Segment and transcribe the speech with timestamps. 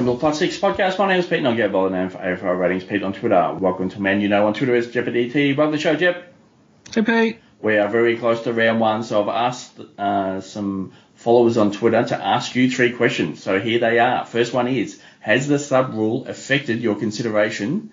[0.00, 0.98] Welcome to the Plus Six podcast.
[0.98, 3.12] My name is Pete and I get by the name for AFL Ratings Pete on
[3.12, 3.52] Twitter.
[3.52, 5.52] Welcome to Man You Know on Twitter as Jeopardy T.
[5.52, 6.32] Welcome to the show, Jep.
[6.90, 7.40] Hey, Pete.
[7.60, 12.02] We are very close to round one, so I've asked uh, some followers on Twitter
[12.02, 13.42] to ask you three questions.
[13.42, 14.24] So here they are.
[14.24, 17.92] First one is, has the sub rule affected your consideration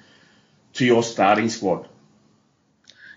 [0.75, 1.89] to your starting squad?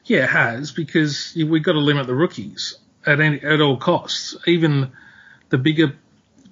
[0.05, 2.77] Yeah, it has because we've got to limit the rookies
[3.07, 4.37] at any, at all costs.
[4.49, 4.91] Even
[5.51, 5.95] the bigger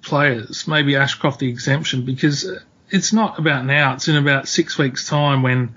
[0.01, 2.49] players, maybe Ashcroft the exemption, because
[2.89, 3.93] it's not about now.
[3.93, 5.75] It's in about six weeks' time when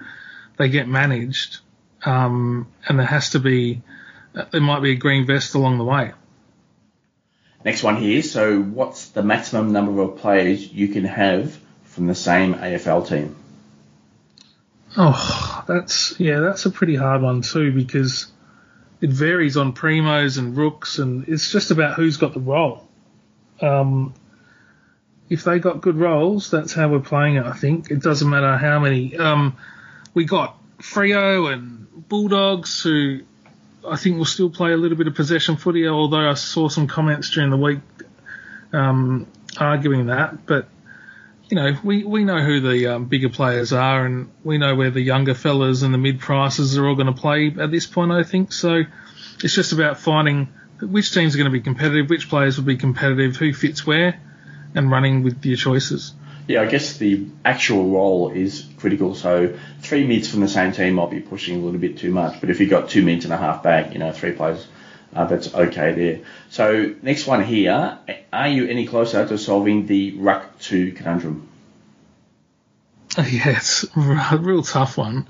[0.57, 1.59] they get managed,
[2.05, 3.83] um, and there has to be
[4.51, 6.13] there might be a green vest along the way.
[7.65, 8.23] Next one here.
[8.23, 13.37] So, what's the maximum number of players you can have from the same AFL team?
[14.97, 18.27] Oh, that's yeah, that's a pretty hard one too because
[19.01, 22.89] it varies on primos and rooks, and it's just about who's got the role.
[23.63, 24.15] Um,
[25.29, 27.47] if they got good roles, that's how we're playing it.
[27.47, 29.17] I think it doesn't matter how many.
[29.17, 29.57] Um,
[30.13, 33.21] we got Freo and Bulldogs who
[33.89, 36.87] I think will still play a little bit of possession footy, although I saw some
[36.87, 37.81] comments during the week
[38.73, 40.47] um, arguing that.
[40.47, 40.69] But
[41.49, 44.91] you know, we, we know who the um, bigger players are, and we know where
[44.91, 48.13] the younger fellas and the mid prices are all going to play at this point.
[48.13, 48.83] I think so.
[49.43, 50.49] It's just about finding
[50.83, 54.21] which teams are going to be competitive, which players will be competitive, who fits where,
[54.75, 56.15] and running with your choices.
[56.49, 59.15] Yeah, I guess the actual role is critical.
[59.15, 62.41] So three mids from the same team might be pushing a little bit too much,
[62.41, 64.67] but if you've got two mids and a half back, you know, three players,
[65.15, 66.21] uh, that's okay there.
[66.51, 67.99] So next one here,
[68.33, 71.49] are you any closer to solving the ruck two conundrum?
[73.19, 75.29] Yeah, it's a real tough one.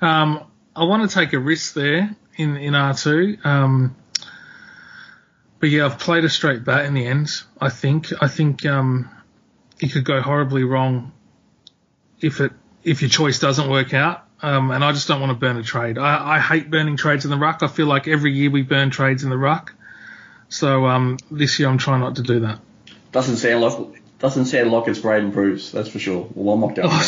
[0.00, 3.44] Um, I want to take a risk there in in R2.
[3.44, 3.96] Um,
[5.60, 7.30] but yeah, I've played a straight bat in the end.
[7.60, 8.12] I think.
[8.20, 9.10] I think um,
[9.80, 11.12] it could go horribly wrong
[12.20, 12.52] if it
[12.84, 14.24] if your choice doesn't work out.
[14.40, 15.98] Um, and I just don't want to burn a trade.
[15.98, 17.64] I, I, hate burning trades in the ruck.
[17.64, 19.74] I feel like every year we burn trades in the ruck.
[20.48, 22.60] So um, this year I'm trying not to do that.
[23.10, 25.72] Doesn't sound like doesn't sound like it's Braden Bruce.
[25.72, 26.28] That's for sure.
[26.34, 26.88] Well, I'm not going.
[26.90, 27.04] Oh,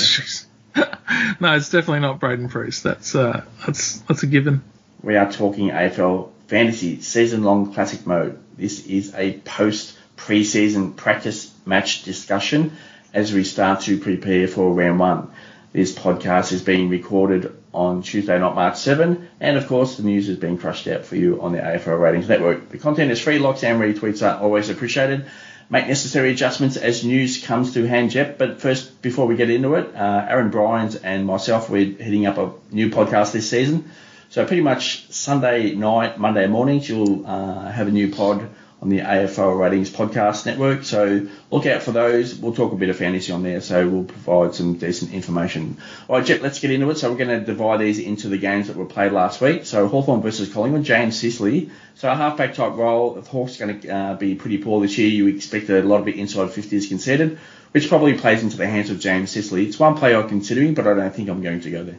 [1.40, 2.82] no, it's definitely not Braden Bruce.
[2.82, 4.62] That's uh, that's that's a given.
[5.02, 8.36] We are talking AFL fantasy season long classic mode.
[8.58, 12.72] This is a post preseason practice match discussion
[13.14, 15.30] as we start to prepare for round one.
[15.72, 20.28] This podcast is being recorded on Tuesday, not March 7, and of course the news
[20.28, 22.68] is being crushed out for you on the AFL Ratings Network.
[22.70, 25.26] The content is free, likes and retweets are always appreciated.
[25.70, 28.38] Make necessary adjustments as news comes to hand, Jep.
[28.38, 32.38] But first, before we get into it, uh, Aaron Bryans and myself, we're heading up
[32.38, 33.88] a new podcast this season.
[34.30, 38.48] So pretty much Sunday night, Monday mornings, you'll uh, have a new pod
[38.80, 40.84] on the AFL Ratings Podcast Network.
[40.84, 42.36] So look out for those.
[42.36, 45.78] We'll talk a bit of fantasy on there, so we'll provide some decent information.
[46.06, 46.98] All right, Jet, let's get into it.
[46.98, 49.66] So we're going to divide these into the games that were played last week.
[49.66, 51.72] So Hawthorn versus Collingwood, James Sicily.
[51.96, 53.14] So a halfback type role.
[53.14, 55.08] The Hawks going to uh, be pretty poor this year.
[55.08, 57.40] You expect a lot of it inside 50s conceded,
[57.72, 59.66] which probably plays into the hands of James Sicily.
[59.66, 61.98] It's one player I'm considering, but I don't think I'm going to go there.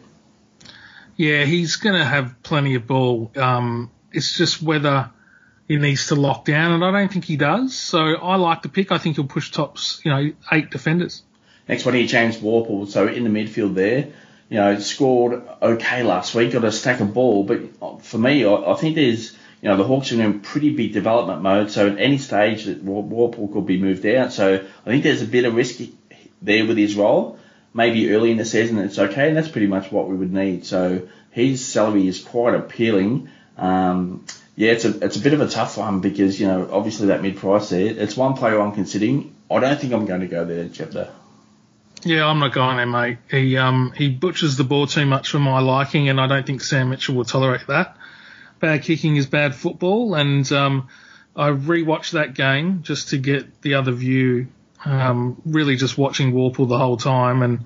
[1.22, 3.32] Yeah, he's going to have plenty of ball.
[3.36, 5.12] Um, it's just whether
[5.68, 7.78] he needs to lock down, and I don't think he does.
[7.78, 8.92] So I like the pick.
[8.92, 11.22] I think he'll push tops, you know, eight defenders.
[11.68, 12.88] Next one here, James Worpel.
[12.88, 14.08] So in the midfield there,
[14.50, 18.74] you know, scored okay last week, got a stack of ball, but for me, I,
[18.74, 21.70] think there's, you know, the Hawks are in pretty big development mode.
[21.70, 24.34] So at any stage that could be moved out.
[24.34, 25.82] So I think there's a bit of risk
[26.42, 27.38] there with his role.
[27.74, 30.66] Maybe early in the season it's okay, and that's pretty much what we would need.
[30.66, 33.30] So his salary is quite appealing.
[33.58, 37.08] Um, yeah, it's a it's a bit of a tough one because you know obviously
[37.08, 37.86] that mid price there.
[37.86, 39.36] It's one player I'm considering.
[39.50, 41.10] I don't think I'm going to go there, Chapter.
[42.04, 43.18] Yeah, I'm not going there, mate.
[43.30, 46.62] He um he butchers the ball too much for my liking, and I don't think
[46.62, 47.98] Sam Mitchell will tolerate that.
[48.60, 50.88] Bad kicking is bad football, and um,
[51.36, 54.48] I rewatched that game just to get the other view.
[54.86, 57.66] Um, really just watching Worpel the whole time, and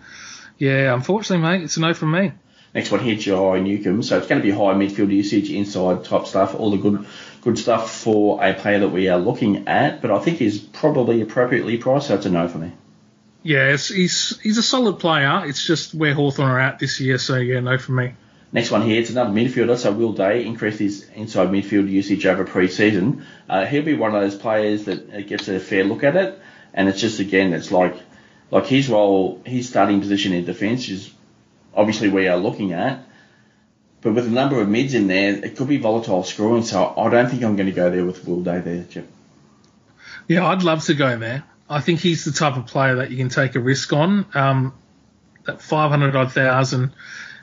[0.58, 2.34] yeah, unfortunately, mate, it's a no from me.
[2.74, 4.04] Next one here, Jai Newcombe.
[4.04, 7.06] So it's going to be high midfield usage, inside type stuff, all the good
[7.42, 10.02] good stuff for a player that we are looking at.
[10.02, 12.74] But I think he's probably appropriately priced, so it's a no for me.
[13.44, 15.44] Yeah, he's he's a solid player.
[15.46, 18.14] It's just where Hawthorn are at this year, so yeah, no for me.
[18.52, 19.78] Next one here, it's another midfielder.
[19.78, 23.26] So Will Day increased his inside midfield usage over pre-season.
[23.50, 26.40] Uh, he'll be one of those players that gets a fair look at it,
[26.76, 27.96] and it's just again, it's like
[28.52, 31.12] like his role, his starting position in defence is
[31.74, 33.04] obviously we are looking at.
[34.02, 36.62] But with a number of mids in there, it could be volatile scoring.
[36.62, 39.10] So I don't think I'm going to go there with Will Day there, Chip.
[40.28, 41.44] Yeah, I'd love to go there.
[41.68, 44.28] I think he's the type of player that you can take a risk on.
[44.36, 44.76] Um,
[45.46, 46.92] that 500 odd thousand,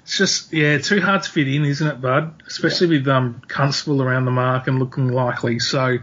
[0.02, 2.42] it's just, yeah, too hard to fit in, isn't it, Bud?
[2.46, 3.00] Especially yeah.
[3.00, 5.58] with um, Constable around the mark and looking likely.
[5.58, 5.98] So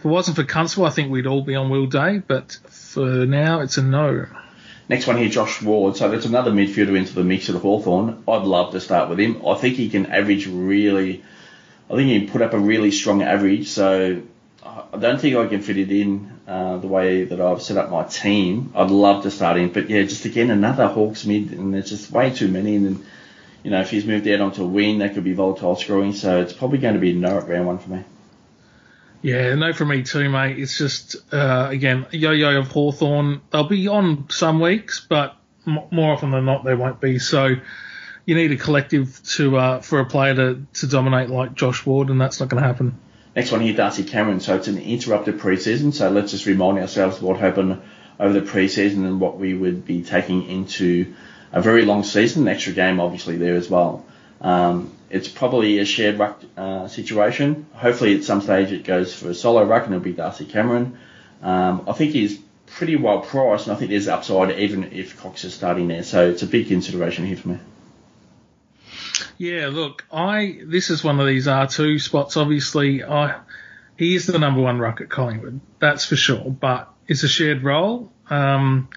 [0.00, 3.26] if it wasn't for Constable, I think we'd all be on Will Day, but for
[3.26, 4.24] now, it's a no.
[4.88, 5.94] Next one here, Josh Ward.
[5.98, 8.24] So that's another midfielder into the mix of the Hawthorn.
[8.26, 9.46] I'd love to start with him.
[9.46, 11.22] I think he can average really,
[11.90, 13.68] I think he can put up a really strong average.
[13.68, 14.22] So
[14.64, 17.90] I don't think I can fit it in uh, the way that I've set up
[17.90, 18.72] my team.
[18.74, 22.10] I'd love to start him, but yeah, just again another Hawks mid, and there's just
[22.10, 22.76] way too many.
[22.76, 23.06] And then,
[23.64, 26.14] you know, if he's moved out onto a wing, that could be volatile screwing.
[26.14, 28.04] So it's probably going to be a no at round one for me.
[29.22, 30.58] Yeah, no for me too, mate.
[30.58, 33.42] It's just uh, again yo-yo of Hawthorn.
[33.50, 35.36] They'll be on some weeks, but
[35.66, 37.18] m- more often than not they won't be.
[37.18, 37.56] So
[38.24, 42.08] you need a collective to uh, for a player to, to dominate like Josh Ward,
[42.08, 42.98] and that's not going to happen.
[43.36, 44.40] Next one here, Darcy Cameron.
[44.40, 45.92] So it's an interrupted preseason.
[45.92, 47.80] So let's just remind ourselves what happened
[48.18, 51.14] over the preseason and what we would be taking into
[51.52, 52.42] a very long season.
[52.42, 54.04] An extra game, obviously, there as well.
[54.40, 57.66] Um, it's probably a shared ruck uh, situation.
[57.74, 60.98] Hopefully, at some stage, it goes for a solo ruck and it'll be Darcy Cameron.
[61.42, 65.44] Um, I think he's pretty well priced, and I think there's upside even if Cox
[65.44, 66.02] is starting there.
[66.02, 67.58] So it's a big consideration here for me.
[69.36, 72.36] Yeah, look, I this is one of these R two spots.
[72.36, 73.40] Obviously, I
[73.96, 76.50] he is the number one ruck at Collingwood, that's for sure.
[76.50, 78.12] But it's a shared role.
[78.28, 78.88] Um,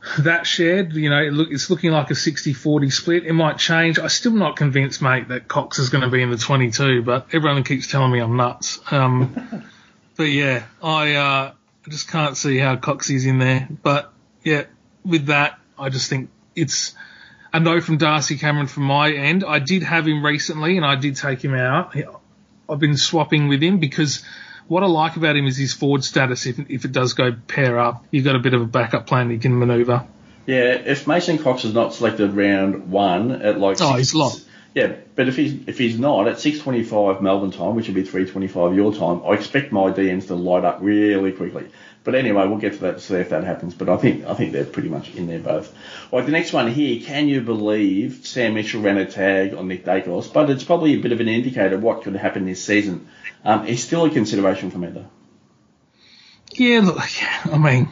[0.20, 3.26] that shared, you know, it look, it's looking like a 60-40 split.
[3.26, 3.98] It might change.
[3.98, 7.26] I'm still not convinced, mate, that Cox is going to be in the 22, but
[7.32, 8.80] everyone keeps telling me I'm nuts.
[8.90, 9.64] Um,
[10.16, 11.52] but yeah, I, uh,
[11.86, 13.68] I just can't see how Cox is in there.
[13.82, 14.12] But
[14.44, 14.64] yeah,
[15.04, 16.94] with that, I just think it's
[17.52, 19.44] a no from Darcy Cameron from my end.
[19.44, 21.96] I did have him recently and I did take him out.
[22.68, 24.24] I've been swapping with him because
[24.68, 26.46] what I like about him is his forward status.
[26.46, 29.30] If, if it does go pair up, you've got a bit of a backup plan
[29.30, 30.06] you can manoeuvre.
[30.46, 34.44] Yeah, if Mason Cox is not selected round one at like oh, six, he's locked.
[34.74, 37.94] Yeah, but if he's if he's not at six twenty five Melbourne time, which would
[37.94, 41.66] be three twenty five your time, I expect my DMs to light up really quickly.
[42.08, 43.74] But anyway, we'll get to that to see if that happens.
[43.74, 45.70] But I think I think they're pretty much in there both.
[46.10, 47.02] All right, the next one here.
[47.04, 50.32] Can you believe Sam Mitchell ran a tag on Nick Daicos?
[50.32, 53.08] But it's probably a bit of an indicator of what could happen this season.
[53.44, 55.04] Um, he's still a consideration for me though.
[56.52, 56.98] Yeah, look,
[57.44, 57.90] I mean,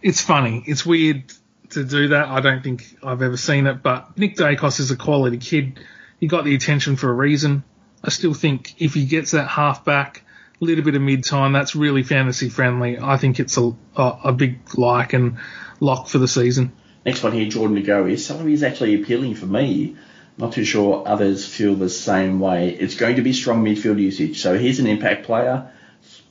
[0.00, 0.62] it's funny.
[0.64, 1.24] It's weird
[1.70, 2.28] to do that.
[2.28, 5.80] I don't think I've ever seen it, but Nick Daicos is a quality kid.
[6.20, 7.64] He got the attention for a reason.
[8.04, 10.22] I still think if he gets that half back,
[10.60, 12.98] little bit of mid time, that's really fantasy friendly.
[12.98, 15.38] I think it's a, a, a big like and
[15.80, 16.72] lock for the season.
[17.04, 18.10] Next one here, Jordan Goey.
[18.10, 19.96] His salary is actually appealing for me.
[20.38, 22.70] Not too sure others feel the same way.
[22.70, 24.40] It's going to be strong midfield usage.
[24.40, 25.70] So he's an impact player.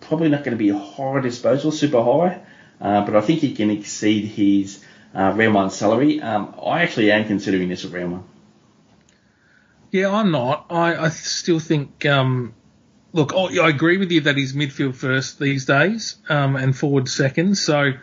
[0.01, 2.41] Probably not going to be high disposal, super high,
[2.79, 4.83] uh, but I think he can exceed his
[5.15, 6.21] uh, round one salary.
[6.21, 8.23] Um, I actually am considering this at round one.
[9.91, 10.67] Yeah, I'm not.
[10.69, 12.05] I, I still think.
[12.05, 12.53] Um,
[13.15, 17.07] look, I, I agree with you that he's midfield first these days um, and forward
[17.07, 17.57] second.
[17.57, 17.93] So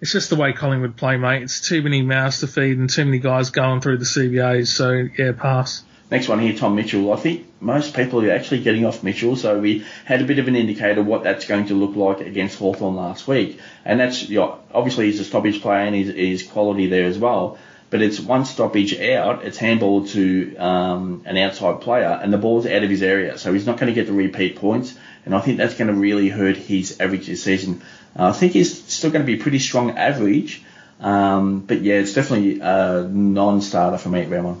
[0.00, 1.42] it's just the way Collingwood play, mate.
[1.42, 4.68] It's too many mouths to feed and too many guys going through the CBAs.
[4.68, 5.84] So yeah, pass.
[6.10, 7.12] Next one here, Tom Mitchell.
[7.12, 10.48] I think most people are actually getting off Mitchell, so we had a bit of
[10.48, 13.60] an indicator what that's going to look like against Hawthorn last week.
[13.84, 17.58] And that's, you know, obviously he's a stoppage player and his, quality there as well.
[17.90, 22.66] But it's one stoppage out, it's handball to um, an outside player, and the ball's
[22.66, 24.94] out of his area, so he's not going to get the repeat points.
[25.24, 27.82] And I think that's going to really hurt his average this season.
[28.14, 30.62] Uh, I think he's still going to be pretty strong average,
[31.00, 34.56] um, but yeah, it's definitely a non-starter for me at.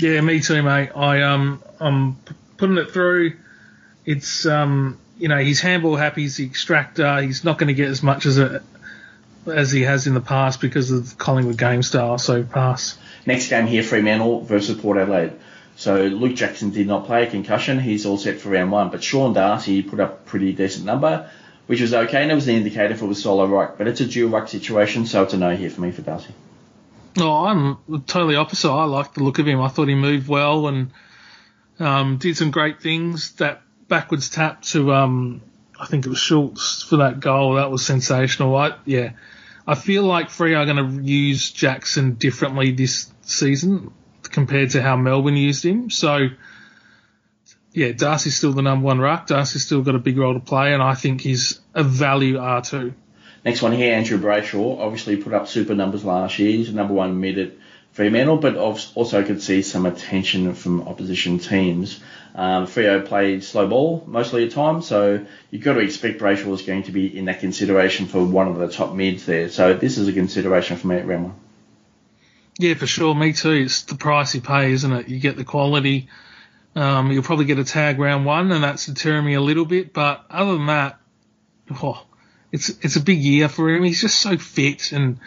[0.00, 0.90] Yeah, me too, mate.
[0.94, 2.16] I um I'm
[2.56, 3.36] putting it through.
[4.04, 6.22] It's um you know he's handball happy.
[6.22, 7.22] He's the extractor.
[7.22, 8.62] He's not going to get as much as a
[9.46, 12.18] as he has in the past because of the Collingwood game style.
[12.18, 12.98] So pass.
[13.26, 15.32] Next game here, Fremantle versus Port Adelaide.
[15.76, 17.80] So Luke Jackson did not play a concussion.
[17.80, 18.90] He's all set for round one.
[18.90, 21.28] But Sean Darcy put up a pretty decent number,
[21.66, 23.76] which was okay, and it was an indicator for the solo ruck.
[23.78, 26.32] But it's a dual ruck situation, so it's a no here for me for Darcy.
[27.18, 28.70] Oh, I'm totally opposite.
[28.70, 29.60] I like the look of him.
[29.60, 30.90] I thought he moved well and
[31.78, 33.32] um, did some great things.
[33.32, 35.40] That backwards tap to, um,
[35.78, 37.54] I think it was Schultz for that goal.
[37.54, 38.54] That was sensational.
[38.56, 39.12] I, yeah,
[39.66, 44.96] I feel like Free are going to use Jackson differently this season compared to how
[44.96, 45.90] Melbourne used him.
[45.90, 46.28] So,
[47.72, 49.26] yeah, Darcy's still the number one ruck.
[49.26, 52.94] Darcy's still got a big role to play, and I think he's a value R2.
[53.44, 54.80] Next one here, Andrew Brayshaw.
[54.80, 56.50] Obviously put up super numbers last year.
[56.50, 57.52] He's the number one mid at
[57.94, 62.00] Fremantle, but also could see some attention from opposition teams.
[62.34, 66.62] Um, play slow ball mostly of the time, so you've got to expect Brayshaw is
[66.62, 69.48] going to be in that consideration for one of the top mids there.
[69.48, 71.34] So this is a consideration for me at round one.
[72.58, 73.14] Yeah, for sure.
[73.14, 73.52] Me too.
[73.52, 75.08] It's the price you pay, isn't it?
[75.08, 76.08] You get the quality.
[76.74, 79.92] Um, you'll probably get a tag round one, and that's deterring me a little bit.
[79.92, 80.98] But other than that,
[81.80, 82.04] oh,
[82.50, 83.84] it's it's a big year for him.
[83.84, 85.20] He's just so fit and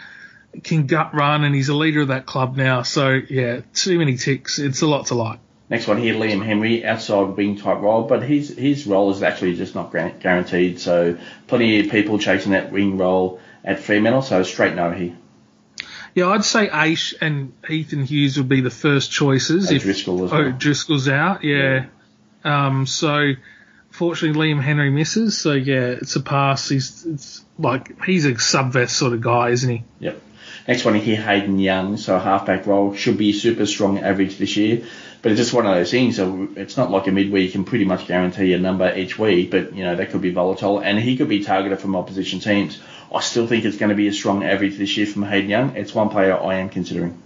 [0.64, 2.84] can gut run, and he's a leader of that club now.
[2.84, 4.60] So yeah, too many ticks.
[4.60, 5.40] It's a lot to like.
[5.70, 9.56] Next one here, Liam Henry, outside wing type role, but his his role is actually
[9.56, 10.80] just not guaranteed.
[10.80, 14.22] So plenty of people chasing that wing role at Fremantle.
[14.22, 15.18] So straight no here.
[16.16, 19.70] Yeah, I'd say Aish and Ethan Hughes would be the first choices.
[19.70, 20.42] if Driscoll as well.
[20.42, 21.86] Oh, Driscoll's out, yeah.
[22.44, 22.66] yeah.
[22.66, 23.34] Um, so
[23.92, 25.38] fortunately, Liam Henry misses.
[25.38, 26.70] So yeah, it's a pass.
[26.70, 29.84] He's it's like he's a subvest sort of guy, isn't he?
[30.00, 30.22] Yep.
[30.68, 31.96] Next one here, Hayden Young.
[31.98, 34.84] So halfback role should be super strong average this year,
[35.22, 36.18] but it's just one of those things.
[36.18, 39.18] So it's not like a mid where you can pretty much guarantee a number each
[39.18, 42.42] week, but you know that could be volatile, and he could be targeted from opposition
[42.42, 42.82] teams.
[43.14, 45.76] I still think it's going to be a strong average this year from Hayden Young.
[45.78, 47.22] It's one player I am considering.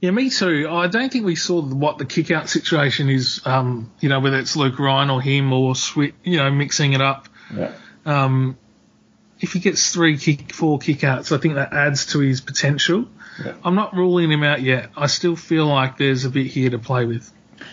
[0.00, 0.68] Yeah, me too.
[0.70, 3.40] I don't think we saw what the kick out situation is.
[3.44, 7.00] Um, you know, whether it's Luke Ryan or him or Sweet, you know, mixing it
[7.00, 7.28] up.
[7.54, 7.72] Yeah.
[8.06, 8.58] Um,
[9.40, 13.06] if he gets three kick, four kickouts, I think that adds to his potential.
[13.44, 13.54] Yeah.
[13.64, 14.90] I'm not ruling him out yet.
[14.96, 17.30] I still feel like there's a bit here to play with.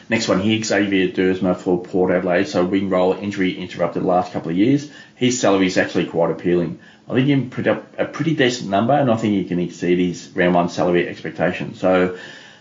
[0.10, 2.48] Next one here, Xavier Duursma for Port Adelaide.
[2.48, 4.92] So wing role injury interrupted the last couple of years.
[5.16, 6.80] His salary is actually quite appealing.
[7.08, 9.60] I think he can put up a pretty decent number, and I think he can
[9.60, 11.76] exceed his round one salary expectation.
[11.76, 12.18] So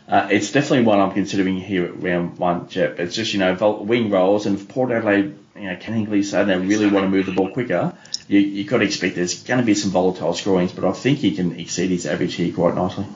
[0.09, 2.99] uh, it's definitely one I'm considering here at round one, Jep.
[2.99, 6.45] It's just, you know, wing roles, and if Port Adelaide, you know, Ken Hinkley say
[6.45, 7.95] they really want to move the ball quicker,
[8.29, 11.19] you, you've got to expect there's going to be some volatile scorings, but I think
[11.19, 13.07] he can exceed his average here quite nicely.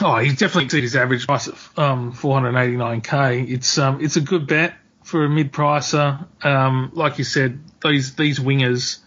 [0.00, 3.50] Oh, he definitely exceeded his average price of um, 489k.
[3.50, 6.24] It's um, it's a good bet for a mid pricer.
[6.44, 8.98] Um, like you said, these these wingers,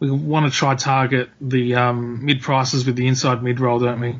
[0.00, 4.00] we want to try target the um, mid prices with the inside mid role, don't
[4.00, 4.16] we?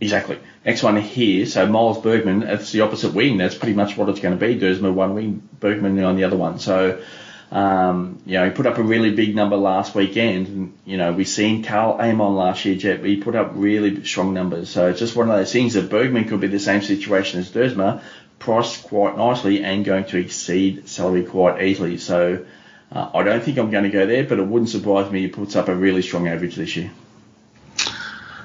[0.00, 0.38] Exactly.
[0.64, 1.44] Next one here.
[1.44, 3.36] So Miles Bergman, it's the opposite wing.
[3.36, 4.58] That's pretty much what it's going to be.
[4.58, 6.58] Duursma one wing, Bergman on the other one.
[6.58, 7.02] So,
[7.50, 10.46] um, you know, he put up a really big number last weekend.
[10.46, 14.32] And, you know, we've seen Karl Amon last year, Jet, he put up really strong
[14.32, 14.70] numbers.
[14.70, 17.50] So it's just one of those things that Bergman could be the same situation as
[17.50, 18.02] Duursma,
[18.38, 21.98] priced quite nicely and going to exceed salary quite easily.
[21.98, 22.46] So
[22.90, 25.28] uh, I don't think I'm going to go there, but it wouldn't surprise me he
[25.28, 26.90] puts up a really strong average this year.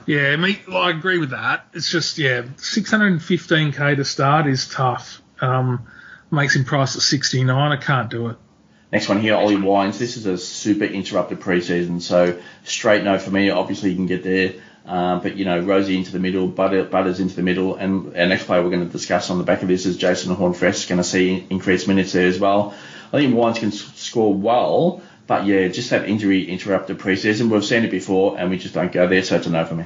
[0.06, 1.68] Yeah, me, well, I agree with that.
[1.74, 5.22] It's just, yeah, 615k to start is tough.
[5.42, 5.88] Um,
[6.32, 7.72] makes him price at 69.
[7.72, 8.38] I can't do it.
[8.92, 9.98] Next one here, Ollie Wines.
[9.98, 13.50] This is a super interrupted preseason, so straight no for me.
[13.50, 14.54] Obviously, you can get there.
[14.86, 18.28] Um, but, you know, Rozee into the middle, Butter, Butters into the middle, and our
[18.28, 21.00] next player we're going to discuss on the back of this is Jason Horne-Francis going
[21.00, 22.76] to see increased minutes there as well.
[23.12, 27.50] I think Wines can score well, but yeah, just that injury interrupted preseason.
[27.50, 29.76] We've seen it before, and we just don't go there, so it's a no for
[29.76, 29.86] me.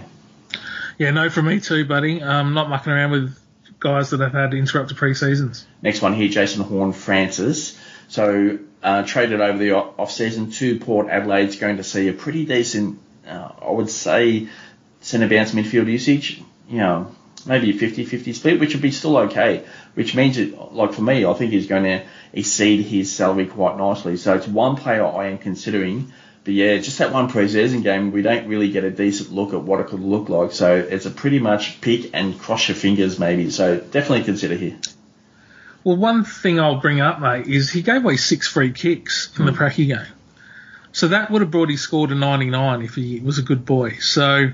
[0.98, 2.22] Yeah, no for me too, buddy.
[2.22, 3.40] I'm not mucking around with
[3.80, 5.66] guys that have had interrupted pre-seasons.
[5.82, 7.80] Next one here, Jason Horne-Francis.
[8.10, 12.46] So uh, traded over the off season to Port Adelaide's going to see a pretty
[12.46, 14.50] decent, uh, I would say,
[15.02, 16.42] centre bounce midfield usage.
[16.68, 17.16] You know,
[17.46, 19.66] maybe a 50-50 split, which would be still okay.
[19.94, 23.78] Which means, it, like for me, I think he's going to exceed his salary quite
[23.78, 24.18] nicely.
[24.18, 26.12] So it's one player I am considering
[26.50, 29.62] but yeah, just that one preseason game, we don't really get a decent look at
[29.62, 30.52] what it could look like.
[30.52, 33.50] So it's a pretty much pick and cross your fingers maybe.
[33.52, 34.78] So definitely consider here.
[35.84, 39.44] Well, one thing I'll bring up, mate, is he gave away six free kicks in
[39.44, 39.46] mm.
[39.46, 39.64] the hmm.
[39.64, 40.12] Pracky game.
[40.92, 43.98] So that would have brought his score to 99 if he was a good boy.
[44.00, 44.50] So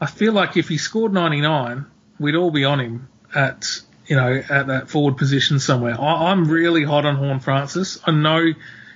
[0.00, 1.86] I feel like if he scored 99,
[2.18, 3.66] we'd all be on him at
[4.06, 6.00] you know at that forward position somewhere.
[6.00, 8.00] I, am really hot on Horne-Francis.
[8.04, 8.52] I know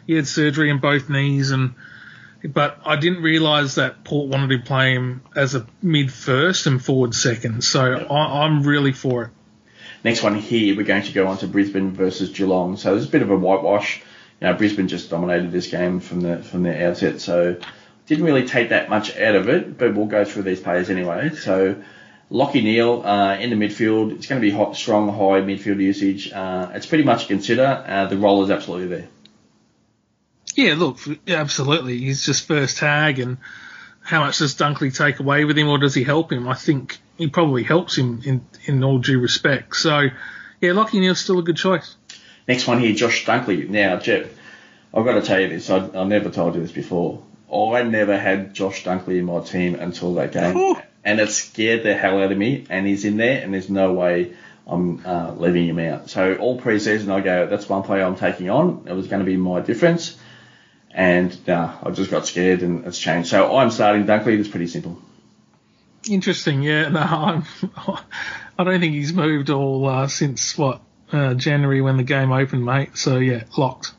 [0.06, 1.74] he had surgery in both knees and
[2.42, 6.82] but I didn't realise that Port wanted to play him as a mid first and
[6.84, 7.64] forward second.
[7.64, 9.30] So I, am really for it.
[10.02, 12.76] Next one here, we're going to go on to Brisbane versus Geelong.
[12.76, 14.02] So there's a bit of a whitewash.
[14.42, 17.56] You know, Brisbane just dominated this game from the from the outset, so
[18.06, 19.78] didn't really take that much out of it.
[19.78, 21.30] But we'll go through these players anyway.
[21.30, 21.82] So.
[22.30, 24.12] Lachie Neale uh, in the midfield.
[24.12, 26.32] It's going to be hot, strong, high midfield usage.
[26.32, 27.84] Uh, it's pretty much a consider.
[27.86, 29.08] Uh, the role is absolutely there.
[30.54, 31.98] Yeah, look, absolutely.
[31.98, 33.38] He's just first tag, and
[34.00, 36.48] how much does Dunkley take away with him, or does he help him?
[36.48, 39.76] I think he probably helps him in, in all due respect.
[39.76, 40.08] So,
[40.60, 41.96] yeah, Lachie Neale's still a good choice.
[42.46, 43.68] Next one here, Josh Dunkley.
[43.68, 44.28] Now, Jeff,
[44.92, 45.70] I've got to tell you this.
[45.70, 47.22] I, have never told you this before.
[47.54, 50.76] I never had Josh Dunkley in my team until that game.
[51.04, 52.66] and it scared the hell out of me.
[52.68, 54.34] And he's in there, and there's no way
[54.66, 56.10] I'm uh, leaving him out.
[56.10, 58.86] So all preseason, I go, that's one player I'm taking on.
[58.88, 60.18] It was going to be my difference.
[60.90, 63.28] And nah, I just got scared, and it's changed.
[63.28, 64.38] So I'm starting Dunkley.
[64.38, 65.00] It's pretty simple.
[66.08, 66.88] Interesting, yeah.
[66.90, 67.44] No, I'm,
[68.58, 70.80] I don't think he's moved all uh, since what
[71.12, 72.96] uh, January when the game opened, mate.
[72.96, 73.92] So yeah, locked.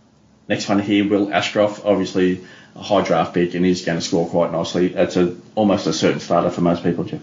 [0.47, 2.45] Next one here, Will Ashcroft, obviously
[2.75, 4.94] a high draft pick, and he's going to score quite nicely.
[4.94, 7.22] It's a almost a certain starter for most people, Jeff.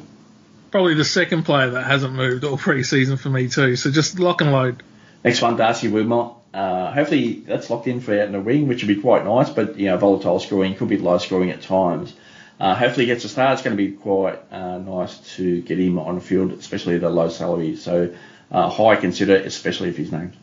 [0.71, 3.77] Probably the second player that hasn't moved all pre-season for me too.
[3.77, 4.83] So just lock and load.
[5.23, 6.33] Next one, Darcy Wilmot.
[6.55, 9.51] Uh, hopefully that's locked in for out in the wing, which would be quite nice.
[9.51, 12.15] But you know, volatile scoring could be low scoring at times.
[12.59, 13.55] Uh, hopefully he gets a start.
[13.55, 17.11] It's going to be quite uh, nice to get him on the field, especially the
[17.11, 17.77] low salary.
[17.77, 18.15] So
[18.51, 20.37] uh, high consider, especially if he's named.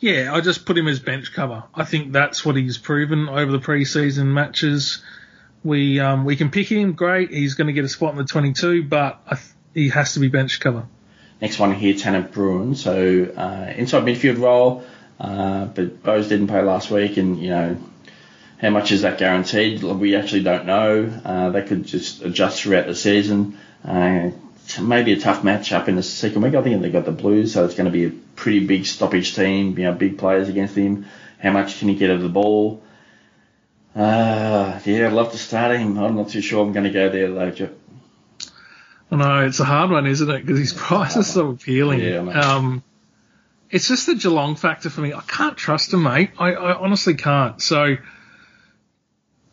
[0.00, 1.64] Yeah, I just put him as bench cover.
[1.74, 5.02] I think that's what he's proven over the preseason matches.
[5.64, 7.30] We um, we can pick him, great.
[7.30, 9.40] He's going to get a spot in the 22, but th-
[9.74, 10.86] he has to be bench cover.
[11.40, 12.76] Next one here, Tanner Bruhn.
[12.76, 14.84] So uh, inside midfield role,
[15.18, 17.76] uh, but Bowes didn't play last week, and you know
[18.60, 19.82] how much is that guaranteed?
[19.82, 21.20] We actually don't know.
[21.24, 23.58] Uh, they could just adjust throughout the season.
[23.84, 24.30] Uh,
[24.80, 26.54] maybe a tough match up in the second week.
[26.54, 29.34] I think they've got the Blues, so it's going to be a pretty big stoppage
[29.34, 29.78] team.
[29.78, 31.06] You know, big players against him.
[31.38, 32.82] How much can he get of the ball?
[33.94, 35.98] Uh, yeah, I'd love to start him.
[35.98, 37.70] I'm not too sure I'm going to go there though, Jeff.
[39.10, 40.44] I know it's a hard one, isn't it?
[40.44, 42.00] Because his price is so appealing.
[42.00, 42.82] Yeah, um,
[43.70, 45.14] it's just the Geelong factor for me.
[45.14, 46.30] I can't trust him, mate.
[46.38, 47.60] I, I honestly can't.
[47.60, 47.96] So,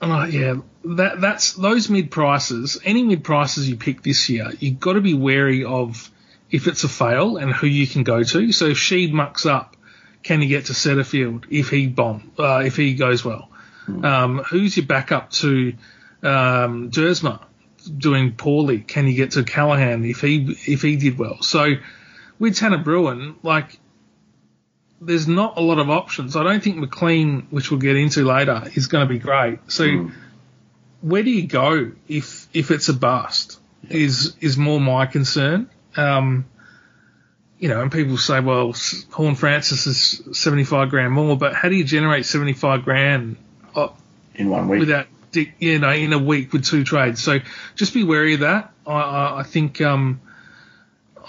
[0.02, 2.80] yeah, that that's those mid prices.
[2.84, 6.12] Any mid prices you pick this year, you've got to be wary of
[6.52, 8.52] if it's a fail and who you can go to.
[8.52, 9.76] So if Sheed mucks up,
[10.24, 13.50] can you get to Setterfield if he bomb uh, if he goes well?
[13.88, 15.74] Um, who's your backup to
[16.24, 17.44] um, Duursma
[17.96, 18.80] doing poorly?
[18.80, 21.42] Can you get to Callaghan if he if he did well?
[21.42, 21.76] So
[22.40, 23.80] with Tanner Bruhn, like
[25.02, 26.36] there's not a lot of options.
[26.36, 29.60] I don't think McLean, which we'll get into later, is going to be great.
[29.68, 30.10] So
[31.06, 33.60] where do you go if if it's a bust?
[33.90, 35.70] Is is more my concern.
[35.96, 36.46] Um,
[37.60, 38.74] you know, and people say, well,
[39.12, 43.38] Horne-Francis is 75 grand more, but how do you generate 75 grand
[43.76, 43.90] uh,
[44.34, 44.82] In one week.
[44.82, 45.08] without,
[45.60, 47.24] you know, in a week with two trades?
[47.24, 47.40] So
[47.76, 48.74] just be wary of that.
[48.86, 50.20] I, I, I think, um,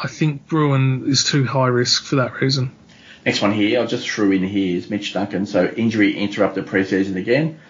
[0.02, 2.72] I think Bruhn is too high risk for that reason.
[3.24, 5.46] Next one here, I just threw in here is Mitch Duncan.
[5.46, 7.60] So injury interrupted preseason again,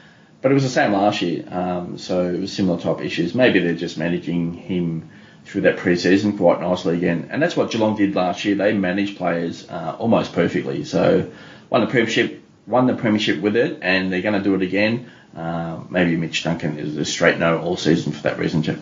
[0.42, 1.44] but it was the same last year.
[1.50, 3.34] Um, so it was similar type issues.
[3.34, 5.10] Maybe they're just managing him
[5.44, 8.56] through that preseason quite nicely again, and that's what Geelong did last year.
[8.56, 10.84] They managed players uh, almost perfectly.
[10.84, 11.30] So
[11.70, 15.10] won the premiership, won the premiership with it, and they're going to do it again.
[15.36, 18.78] Uh, maybe Mitch Duncan is a straight no all season for that reason, Jeff.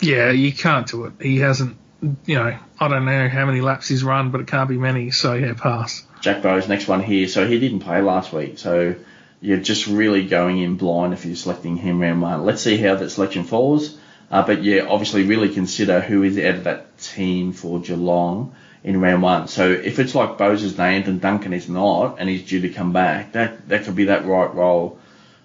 [0.00, 1.14] Yeah, you can't do it.
[1.20, 1.76] He hasn't,
[2.26, 5.10] you know, I don't know how many laps he's run, but it can't be many.
[5.10, 6.04] So yeah, pass.
[6.20, 7.26] Jack Bowes, next one here.
[7.28, 8.58] So he didn't play last week.
[8.58, 8.94] So
[9.42, 12.44] you're just really going in blind if you're selecting him round one.
[12.44, 13.98] Let's see how that selection falls.
[14.30, 19.00] Uh, but yeah, obviously really consider who is out of that team for Geelong in
[19.00, 19.48] round one.
[19.48, 22.92] So if it's like Bowes named and Duncan is not, and he's due to come
[22.92, 24.98] back, that that could be that right role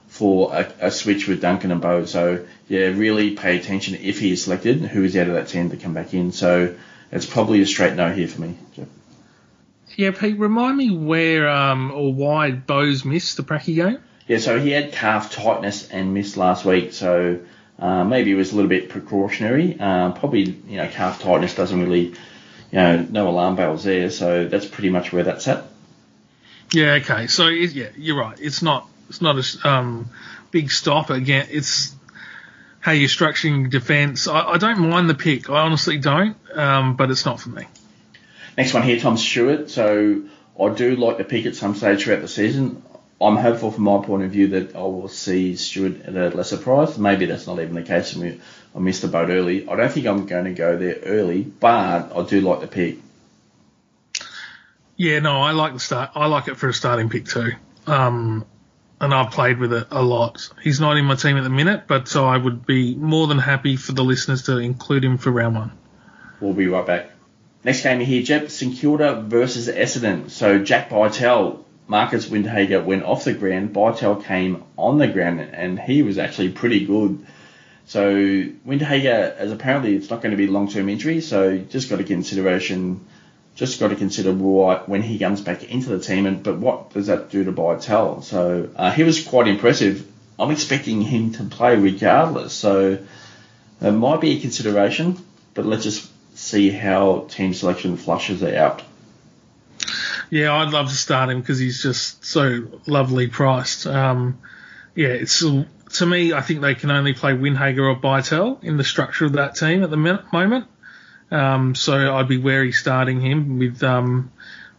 [0.07, 2.11] for a, a switch with Duncan and Bowes.
[2.11, 5.71] So yeah, really pay attention if he is selected, who is out of that team
[5.71, 6.31] to come back in.
[6.31, 6.75] So
[7.11, 8.57] it's probably a straight no here for me.
[8.73, 8.87] Jeff.
[9.97, 13.97] Yeah, Pete, remind me where um, or why Bowes missed the Pracky game.
[14.27, 17.39] Yeah, so he had calf tightness and missed last week, so
[17.79, 19.75] uh, maybe it was a little bit precautionary.
[19.79, 22.15] Uh, probably, you know, calf tightness doesn't really, you
[22.73, 25.65] know, no alarm bells there, so that's pretty much where that's at.
[26.71, 27.25] Yeah, okay.
[27.25, 28.37] So it, yeah, you're right.
[28.39, 30.11] It's not it's not a um,
[30.51, 31.47] big stop again.
[31.49, 31.95] It's
[32.81, 34.27] how you're structuring defence.
[34.27, 35.49] I, I don't mind the pick.
[35.49, 37.65] I honestly don't, um, but it's not for me.
[38.57, 39.69] Next one here, Tom Stewart.
[39.69, 40.23] So
[40.59, 42.83] I do like the pick at some stage throughout the season.
[43.21, 46.57] I'm hopeful from my point of view that I will see Stewart at a lesser
[46.57, 46.97] price.
[46.97, 48.13] Maybe that's not even the case.
[48.13, 48.41] and we-
[48.75, 49.67] I missed the boat early.
[49.67, 52.97] I don't think I'm going to go there early, but I do like the pick.
[54.97, 56.11] Yeah, no, I like the start.
[56.15, 57.53] I like it for a starting pick too.
[57.87, 58.45] Um,
[59.01, 60.47] and I've played with it a lot.
[60.61, 63.39] He's not in my team at the minute, but so I would be more than
[63.39, 65.71] happy for the listeners to include him for round one.
[66.39, 67.11] We'll be right back.
[67.63, 70.29] Next game here, Jep, St Kilda versus Essendon.
[70.29, 73.73] So Jack Bytel, Marcus Windhager went off the ground.
[73.73, 77.25] Bytel came on the ground, and he was actually pretty good.
[77.85, 82.03] So Windhager, as apparently it's not going to be long-term injury, so just got to
[82.03, 83.05] consideration,
[83.55, 86.25] just got to consider what when he comes back into the team.
[86.25, 88.23] And but what does that do to Bytel?
[88.23, 90.05] So uh, he was quite impressive.
[90.37, 92.53] I'm expecting him to play regardless.
[92.53, 92.99] So
[93.81, 95.17] It might be a consideration,
[95.53, 96.06] but let's just
[96.47, 98.81] see how team selection flushes it out.
[100.29, 103.87] Yeah, I'd love to start him because he's just so lovely priced.
[103.87, 104.39] Um,
[104.95, 108.83] yeah, it's to me, I think they can only play Windhager or Bytel in the
[108.83, 110.65] structure of that team at the moment.
[111.31, 114.31] Um, so I'd be wary starting him with, um,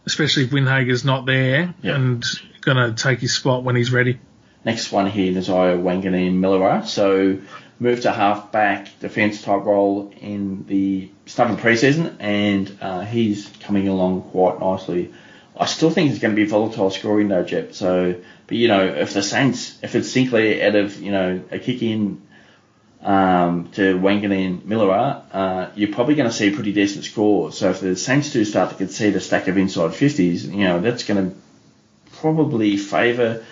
[0.05, 1.95] especially if Windhager's not there Yep.
[1.95, 2.25] and
[2.61, 4.19] going to take his spot when he's ready.
[4.65, 6.85] Next one here, Nasiah Wanganeen-Milera.
[6.85, 7.37] So
[7.79, 13.01] moved to half back defence type role in the start of the preseason, and uh,
[13.01, 15.13] he's coming along quite nicely.
[15.57, 17.73] I still think he's going to be volatile scoring though, Jep.
[17.73, 18.15] So,
[18.47, 21.81] but you know, if the Saints, if it's Sinclair out of you know a kick
[21.81, 22.21] in
[23.01, 27.57] um, to Wanganeen-Milera, uh, you're probably going to see pretty decent scores.
[27.57, 30.79] So if the Saints do start to concede a stack of inside 50s, you know,
[30.81, 31.35] that's going to
[32.17, 33.43] probably favour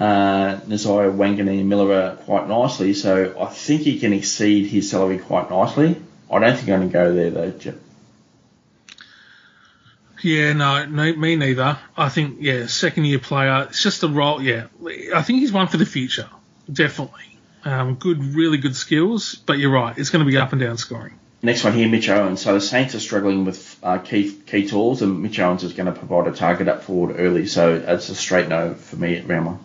[0.00, 2.94] uh, Nasiah Wanganeen-Milera quite nicely.
[2.94, 6.00] So I think he can exceed his salary quite nicely.
[6.30, 7.76] I don't think I'm going to go there though, Jep.
[10.22, 11.78] Yeah, no, no, me neither.
[11.96, 13.66] I think, yeah, second year player.
[13.70, 14.42] It's just a role.
[14.42, 14.66] Yeah,
[15.14, 16.28] I think he's one for the future.
[16.70, 17.38] Definitely.
[17.64, 19.96] Um, good, really good skills, but you're right.
[19.96, 21.14] It's going to be up and down scoring.
[21.42, 22.42] Next one here, Mitch Owens.
[22.42, 25.86] So the Saints are struggling with uh, key key tools, and Mitch Owens is going
[25.86, 27.46] to provide a target up forward early.
[27.46, 29.58] So that's a straight no for me at round one.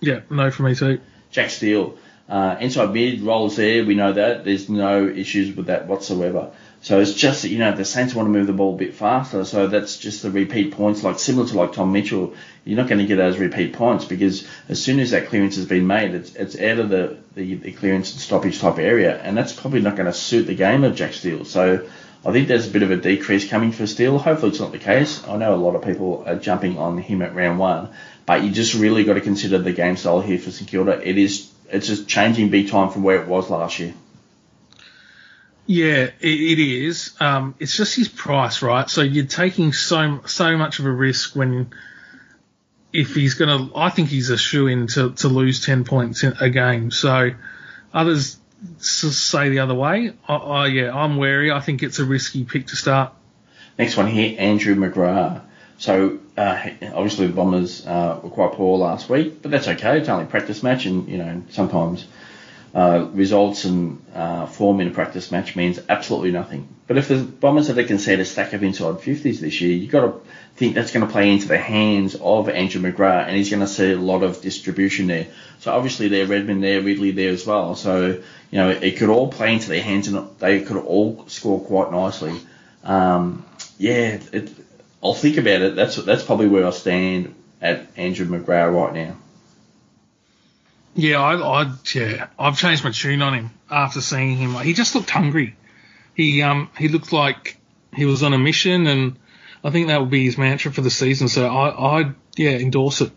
[0.00, 1.00] Yeah, no for me too.
[1.30, 1.96] Jack Steele,
[2.28, 3.84] uh, inside mid roles there.
[3.84, 6.52] We know that there's no issues with that whatsoever.
[6.82, 8.94] So it's just that you know the Saints want to move the ball a bit
[8.94, 9.44] faster.
[9.44, 12.34] So that's just the repeat points, like similar to like Tom Mitchell.
[12.64, 15.66] You're not going to get those repeat points because as soon as that clearance has
[15.66, 19.36] been made, it's it's out of the the, the clearance and stoppage type area, and
[19.36, 21.44] that's probably not going to suit the game of Jack Steele.
[21.44, 21.86] So.
[22.22, 24.18] I think there's a bit of a decrease coming for Steele.
[24.18, 25.26] Hopefully it's not the case.
[25.26, 27.88] I know a lot of people are jumping on him at round one,
[28.30, 31.02] but you just really got to consider the game style here for St Kilda.
[31.04, 33.92] It is it's just changing big time from where it was last year.
[35.66, 37.12] Yeah, it, it is.
[37.18, 38.88] Um, it's just his price, right?
[38.88, 41.72] So you're taking so so much of a risk when
[42.92, 43.68] if he's gonna.
[43.74, 46.92] I think he's a shoe in to, to lose ten points in a game.
[46.92, 47.32] So
[47.92, 48.38] others
[48.78, 50.12] say the other way.
[50.28, 51.50] I, I, yeah, I'm wary.
[51.50, 53.12] I think it's a risky pick to start.
[53.76, 55.42] Next one here, Andrew McGrath.
[55.78, 59.98] So uh, obviously the Bombers uh, were quite poor last week, but that's okay.
[59.98, 62.06] It's only a practice match, and you know sometimes
[62.74, 66.68] uh, results and uh, form in a practice match means absolutely nothing.
[66.86, 69.90] But if the Bombers have to concede a stack of inside 50s this year, you've
[69.90, 70.20] got to
[70.54, 73.66] think that's going to play into the hands of Andrew McGrath, and he's going to
[73.66, 75.26] see a lot of distribution there.
[75.60, 77.74] So obviously there, Redman there, Ridley there as well.
[77.74, 81.60] So you know it could all play into their hands, and they could all score
[81.60, 82.40] quite nicely.
[82.84, 83.44] Um,
[83.78, 84.50] yeah, it,
[85.02, 85.76] I'll think about it.
[85.76, 89.16] That's that's probably where I stand at Andrew McGrath right now.
[90.94, 94.54] Yeah, I, I yeah, I've changed my tune on him after seeing him.
[94.56, 95.56] He just looked hungry.
[96.14, 97.56] He um he looked like
[97.94, 99.16] he was on a mission, and
[99.64, 101.28] I think that would be his mantra for the season.
[101.28, 103.12] So I I yeah endorse it.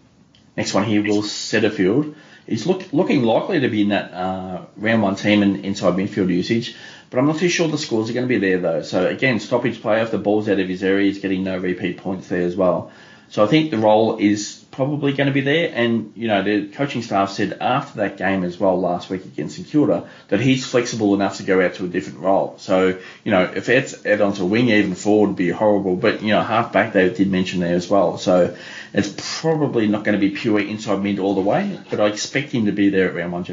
[0.56, 2.16] Next one here, Will Setterfield.
[2.46, 6.30] He's look, looking likely to be in that uh, round one team and inside midfield
[6.30, 6.76] usage,
[7.14, 8.82] but I'm not too sure the scores are going to be there though.
[8.82, 11.98] So again, stoppage play if the ball's out of his area, he's getting no repeat
[11.98, 12.92] points there as well.
[13.30, 16.70] So I think the role is probably going to be there, and you know the
[16.70, 21.14] coaching staff said after that game as well last week against St that he's flexible
[21.14, 22.56] enough to go out to a different role.
[22.58, 26.30] So you know if it's out onto wing, even forward would be horrible, but you
[26.30, 28.18] know half back they did mention there as well.
[28.18, 28.58] So
[28.92, 32.54] it's probably not going to be pure inside mid all the way, but I expect
[32.54, 33.46] him to be there at round one.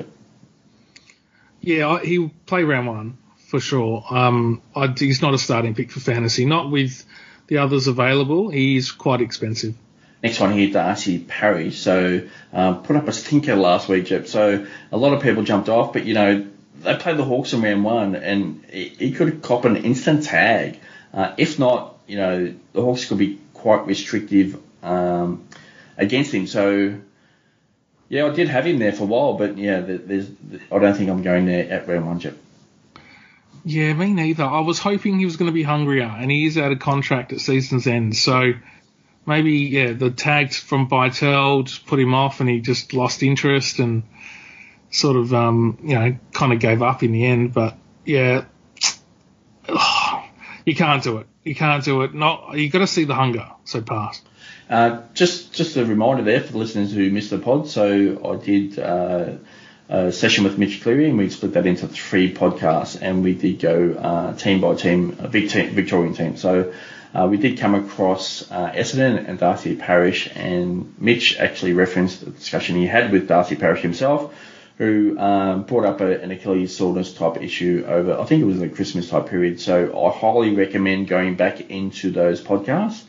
[1.61, 3.19] Yeah, he'll play round one
[3.51, 4.05] for sure.
[4.11, 7.05] Um, I, he's not a starting pick for fantasy, not with
[7.49, 8.49] the others available.
[8.49, 9.75] He's quite expensive.
[10.23, 11.79] Next one here, Darcy Parish.
[11.79, 14.27] So um, put up a stinker last week, Jep.
[14.29, 16.47] So a lot of people jumped off, but you know
[16.83, 20.79] they played the Hawks in round one, and he, could cop an instant tag.
[21.13, 25.45] Uh, if not, you know the Hawks could be quite restrictive um,
[25.97, 26.47] against him.
[26.47, 26.95] So
[28.09, 30.29] yeah, I did have him there for a while, but yeah, there- there's
[30.71, 32.37] I don't think I'm going there at round one, Jep.
[33.65, 34.45] Yeah, me neither.
[34.45, 37.33] I was hoping he was going to be hungrier, and he is out of contract
[37.33, 38.17] at season's end.
[38.17, 38.53] So
[39.27, 43.79] maybe, yeah, the tags from Bytel just put him off, and he just lost interest
[43.79, 44.03] and
[44.91, 47.53] sort of, um, you know, kind of gave up in the end.
[47.53, 48.45] But yeah,
[50.65, 51.27] you can't do it.
[51.45, 52.15] You can't do it.
[52.15, 53.47] Not you got to see the hunger.
[53.65, 54.21] So pass.
[54.69, 57.69] Uh, just just a reminder there for the listeners who missed the pod.
[57.69, 59.33] So I did uh,
[60.11, 63.93] session with Mitch Cleary, and we split that into three podcasts, and we did go
[63.93, 66.37] uh, team by team, a big team, Victorian team.
[66.37, 66.73] So
[67.13, 72.31] uh, we did come across uh, Essendon and Darcy Parish, and Mitch actually referenced the
[72.31, 74.33] discussion he had with Darcy Parish himself,
[74.79, 78.57] who um, brought up a, an Achilles soreness type issue over, I think it was
[78.57, 79.61] in the Christmas type period.
[79.61, 83.03] So I highly recommend going back into those podcasts.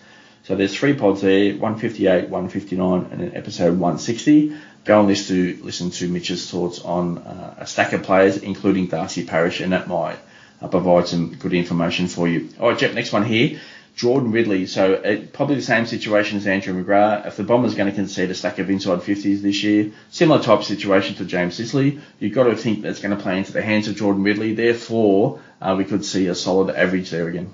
[0.43, 4.57] So there's three pods there, 158, 159, and then episode 160.
[4.83, 8.87] Go and listen to, listen to Mitch's thoughts on uh, a stack of players, including
[8.87, 10.17] Darcy Parish, and that might
[10.61, 12.49] uh, provide some good information for you.
[12.59, 13.59] All right, Jeff, next one here.
[13.95, 14.65] Jordan Ridley.
[14.65, 17.27] So uh, probably the same situation as Andrew McGrath.
[17.27, 20.41] If the Bombers are going to concede a stack of inside 50s this year, similar
[20.41, 23.51] type of situation to James Sicily, you've got to think that's going to play into
[23.51, 24.53] the hands of Jordan Ridley.
[24.53, 27.51] Therefore, uh, we could see a solid average there again.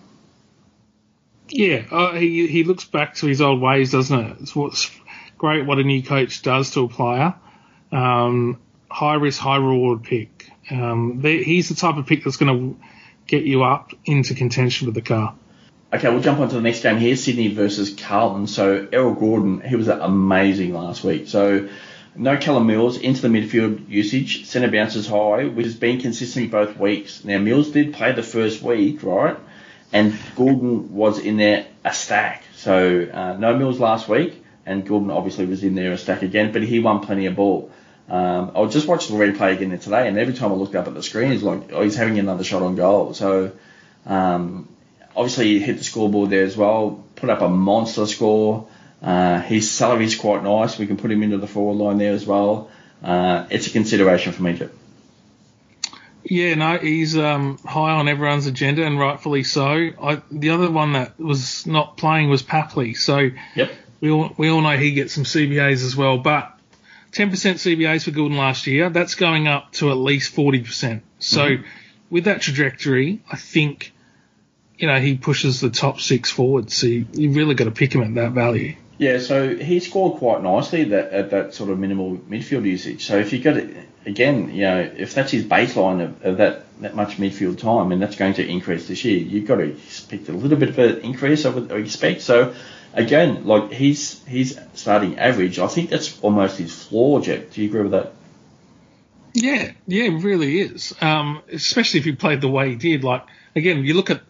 [1.49, 4.37] Yeah, uh, he he looks back to his old ways, doesn't it?
[4.41, 4.91] It's what's
[5.37, 7.35] great what a new coach does to a player.
[7.91, 10.49] Um, high risk, high reward pick.
[10.69, 12.79] Um, he's the type of pick that's going to
[13.27, 15.35] get you up into contention with the car.
[15.93, 18.47] Okay, we'll jump on to the next game here, Sydney versus Carlton.
[18.47, 21.27] So Errol Gulden, he was amazing last week.
[21.29, 21.69] So
[22.13, 26.77] no Callum Mills into the midfield usage, centre bounces high, which has been consistent both
[26.77, 27.23] weeks.
[27.23, 29.37] Now Mills did play the first week, right?
[29.93, 32.43] And Gulden was in there a stack.
[32.55, 36.51] So uh, no Mills last week, and Gulden obviously was in there a stack again,
[36.51, 37.71] but he won plenty of ball.
[38.09, 40.87] Um, I was just watching the replay again today, and every time I looked up
[40.87, 43.13] at the screen, he's like, oh, he's having another shot on goal.
[43.13, 43.51] So
[44.05, 44.67] um,
[45.15, 48.67] obviously he hit the scoreboard there as well, put up a monster score.
[49.01, 50.77] Uh, his salary is quite nice.
[50.77, 52.69] We can put him into the forward line there as well.
[53.03, 54.57] Uh, it's a consideration for me,
[56.23, 59.89] Yeah, no, he's um, high on everyone's agenda, and rightfully so.
[60.01, 63.71] I, the other one that was not playing was Papley, so yep.
[63.99, 66.17] We all we all know he gets some CBAs as well.
[66.17, 66.53] But
[67.13, 71.01] 10% CBAs for Gulden last year, that's going up to at least 40%.
[71.19, 71.63] So mm-hmm.
[72.09, 73.93] with that trajectory, I think
[74.77, 76.71] you know, he pushes the top six forward.
[76.71, 78.75] So you, you really got to pick him at that value.
[78.97, 83.05] Yeah, so he scored quite nicely that, at that sort of minimal midfield usage.
[83.05, 86.63] So if you got it again, you know, if that's his baseline of, of that
[86.81, 90.29] that much midfield time, and that's going to increase this year, you've got to expect
[90.29, 91.43] a little bit of an increase.
[91.45, 92.21] I would expect.
[92.21, 92.53] So
[92.97, 95.59] again, like he's he's starting average.
[95.59, 97.21] I think that's almost his floor.
[97.21, 98.13] Jet, do you agree with that?
[99.33, 100.93] Yeah, yeah, it really is.
[100.99, 103.03] Um, especially if he played the way he did.
[103.03, 103.23] Like
[103.55, 104.21] again, you look at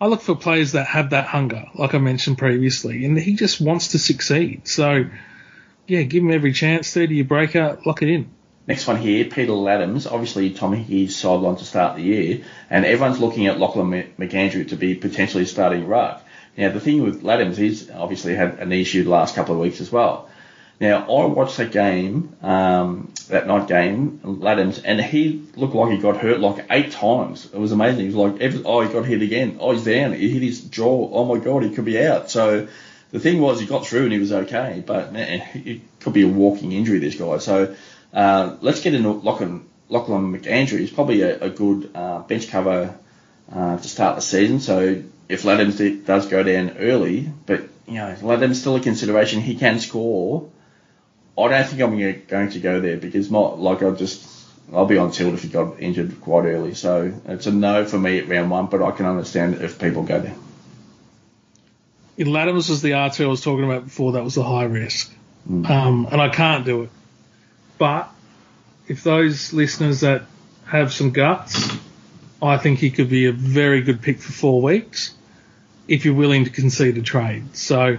[0.00, 3.60] I look for players that have that hunger, like I mentioned previously, and he just
[3.60, 4.68] wants to succeed.
[4.68, 5.06] So,
[5.86, 6.92] yeah, give him every chance.
[6.92, 8.30] 30 year breaker, lock it in.
[8.66, 10.10] Next one here, Peter Ladhams.
[10.10, 14.76] Obviously, Tom Hickey's sidelined to start the year, and everyone's looking at Lachlan McAndrew to
[14.76, 16.25] be potentially starting ruck.
[16.56, 19.80] Now, the thing with Ladhams, he's obviously had an issue the last couple of weeks
[19.80, 20.28] as well.
[20.78, 25.98] Now, I watched that game, um, that night game, Ladhams, and he looked like he
[25.98, 27.46] got hurt like eight times.
[27.46, 28.00] It was amazing.
[28.00, 29.56] He was like, every, oh, he got hit again.
[29.58, 30.12] Oh, he's down.
[30.12, 31.10] He hit his jaw.
[31.12, 32.30] Oh my God, he could be out.
[32.30, 32.68] So
[33.10, 36.22] the thing was, he got through and he was okay, but man, it could be
[36.22, 37.38] a walking injury, this guy.
[37.38, 37.74] So
[38.12, 40.78] uh, let's get into Lachlan, Lachlan McAndrew.
[40.78, 42.94] He's probably a, a good uh, bench cover
[43.50, 44.60] uh, to start the season.
[44.60, 49.40] So if Ladhams does go down early, but you know, Ladhams still a consideration.
[49.40, 50.50] He can score.
[51.38, 54.36] I don't think I'm going to go there because my, like I just
[54.72, 56.74] I'll be on tilt if he got injured quite early.
[56.74, 60.02] So it's a no for me at round one, but I can understand if people
[60.02, 60.34] go there.
[62.16, 64.12] In Ladhams was the R2 I was talking about before.
[64.12, 65.12] That was the high risk,
[65.48, 65.68] mm.
[65.68, 66.90] um, and I can't do it.
[67.76, 68.10] But
[68.88, 70.22] if those listeners that
[70.64, 71.76] have some guts,
[72.42, 75.14] I think he could be a very good pick for four weeks
[75.88, 77.56] if you're willing to concede a trade.
[77.56, 77.98] So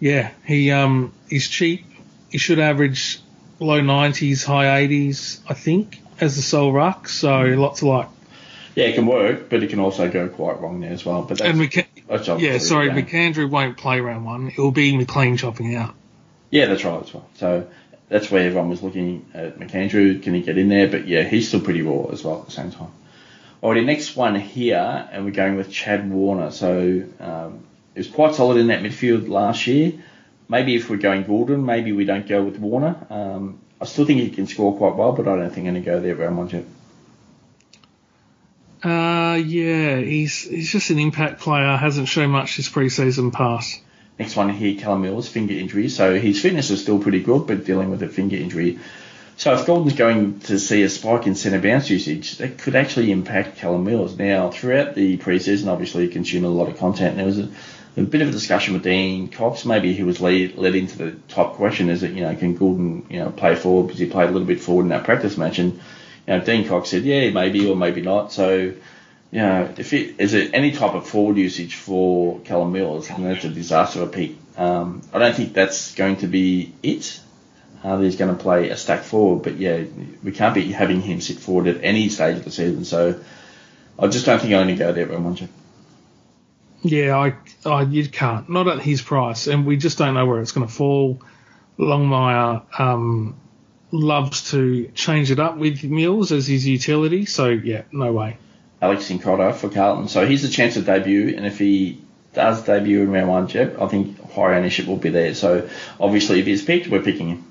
[0.00, 1.84] yeah, he um he's cheap.
[2.28, 3.20] He should average
[3.58, 7.08] low 90s, high 80s, I think, as the sole ruck.
[7.08, 8.08] So lots of like.
[8.74, 11.22] Yeah, it can work, but it can also go quite wrong there as well.
[11.22, 14.48] But that's, and McC- that's yeah, sorry, McAndrew won't play round one.
[14.48, 15.94] It'll be McLean chopping out.
[16.50, 17.26] Yeah, that's right as well.
[17.36, 17.66] So
[18.08, 20.22] that's where everyone was looking at McAndrew.
[20.22, 20.88] Can he get in there?
[20.88, 22.92] But yeah, he's still pretty raw as well at the same time.
[23.62, 26.50] Alrighty, next one here, and we're going with Chad Warner.
[26.50, 27.64] So um,
[27.94, 29.94] he was quite solid in that midfield last year.
[30.48, 32.96] Maybe if we're going Gulden, maybe we don't go with Warner.
[33.10, 35.84] Um, I still think he can score quite well, but I don't think I'm going
[35.84, 36.64] to go there round one yet.
[38.84, 41.76] Uh, yeah, he's he's just an impact player.
[41.76, 43.80] Hasn't shown much this preseason pass.
[44.18, 45.88] Next one here, Callum Mills, finger injury.
[45.88, 48.78] So his fitness is still pretty good, but dealing with a finger injury.
[49.36, 53.12] So if Gulden's going to see a spike in centre bounce usage, that could actually
[53.12, 54.16] impact Callum Mills.
[54.16, 57.16] Now, throughout the preseason, obviously, he consumed a lot of content.
[57.16, 57.48] There was a
[57.96, 59.64] a bit of a discussion with Dean Cox.
[59.64, 63.10] Maybe he was led, led into the top question is that, you know, can Gulden,
[63.10, 65.58] you know, play forward because he played a little bit forward in that practice match.
[65.58, 65.80] And, you
[66.26, 68.32] know, Dean Cox said, yeah, maybe or maybe not.
[68.32, 68.74] So,
[69.36, 73.26] you know, if it, is it any type of forward usage for Callum Mills, and
[73.26, 74.34] that's a disaster of a.
[74.56, 77.20] Um, I don't think that's going to be it.
[77.84, 79.42] uh, he's going to play a stack forward.
[79.42, 79.84] But yeah,
[80.24, 82.86] we can't be having him sit forward at any stage of the season.
[82.86, 83.20] So
[83.98, 85.48] I just don't think I'm going to go there, Ramonja.
[86.80, 87.34] Yeah, I,
[87.68, 88.48] I, you can't.
[88.48, 91.20] Not at his price, and we just don't know where it's going to fall.
[91.78, 93.36] Longmire um,
[93.90, 98.38] loves to change it up with Mills as his utility, so yeah, no way.
[98.80, 100.08] Alex Cincotta for Carlton.
[100.08, 102.00] So he's a chance to debut, and if he
[102.34, 105.34] does debut in round one, Jeb, I think higher ownership will be there.
[105.34, 107.44] So obviously, if he's picked, we're picking him.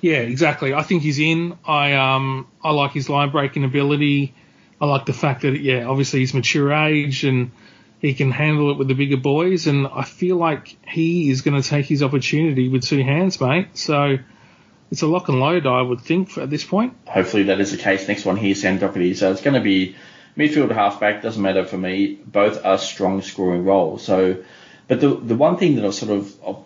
[0.00, 0.74] Yeah, exactly.
[0.74, 1.58] I think he's in.
[1.64, 4.34] I um I like his line breaking ability.
[4.80, 7.50] I like the fact that yeah, obviously he's mature age and
[8.00, 11.60] he can handle it with the bigger boys, and I feel like he is going
[11.60, 13.76] to take his opportunity with two hands, mate.
[13.76, 14.18] So
[14.90, 16.94] it's a lock and load, I would think, at this point.
[17.06, 18.08] Hopefully that is the case.
[18.08, 19.16] Next one here, Sam Docherty.
[19.16, 19.96] So it's going to be
[20.36, 21.22] midfield, halfback.
[21.22, 22.14] Doesn't matter for me.
[22.14, 24.04] Both are strong scoring roles.
[24.04, 24.42] So,
[24.86, 26.64] but the the one thing that I've sort of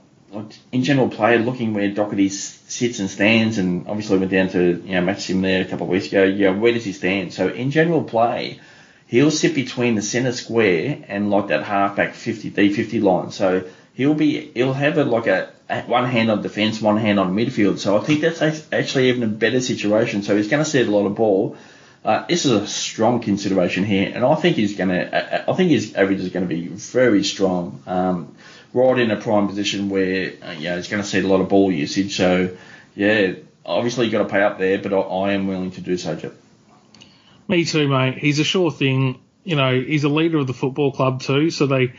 [0.73, 4.95] in general play, looking where Docherty sits and stands, and obviously went down to you
[4.95, 6.25] know match him there a couple of weeks ago.
[6.25, 7.33] Yeah, where does he stand?
[7.33, 8.61] So in general play
[9.13, 13.31] he'll sit between the centre square and like that halfback 50 D50 line.
[13.31, 17.35] So he'll be he'll have a, like a one hand on defence, one hand on
[17.35, 17.79] midfield.
[17.79, 20.23] So I think that's actually even a better situation.
[20.23, 21.57] So he's going to see a lot of ball.
[22.05, 25.51] Uh, this is a strong consideration here, and I think he's going to.
[25.51, 27.83] I think his average is going to be very strong.
[27.87, 28.35] Um,
[28.75, 31.49] right in a prime position where uh, yeah he's going to see a lot of
[31.49, 32.17] ball usage.
[32.17, 32.57] So
[32.95, 35.97] yeah, obviously you've got to pay up there, but I, I am willing to do
[35.97, 36.33] so, Jeff.
[37.49, 38.19] Me too, mate.
[38.19, 39.21] He's a sure thing.
[39.45, 41.93] You know, he's a leader of the football club too, so they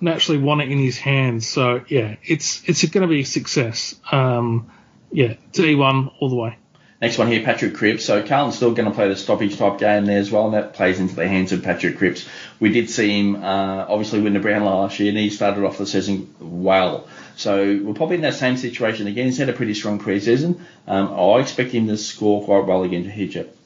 [0.00, 1.48] naturally want it in his hands.
[1.48, 3.94] So yeah, it's it's going to be a success.
[4.10, 4.70] Um,
[5.12, 6.56] yeah, D1 all the way.
[7.00, 8.04] Next one here, Patrick Cripps.
[8.04, 10.74] So Carlton's still going to play the stoppage type game there as well, and that
[10.74, 12.28] plays into the hands of Patrick Cripps.
[12.58, 15.78] We did see him uh, obviously win the Brown last year, and he started off
[15.78, 17.08] the season well.
[17.36, 19.26] So we're probably in that same situation again.
[19.26, 20.60] He's had a pretty strong preseason.
[20.86, 23.56] Um, I expect him to score quite well again to it.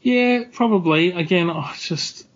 [0.00, 1.10] Yeah, probably.
[1.10, 2.28] Again, I just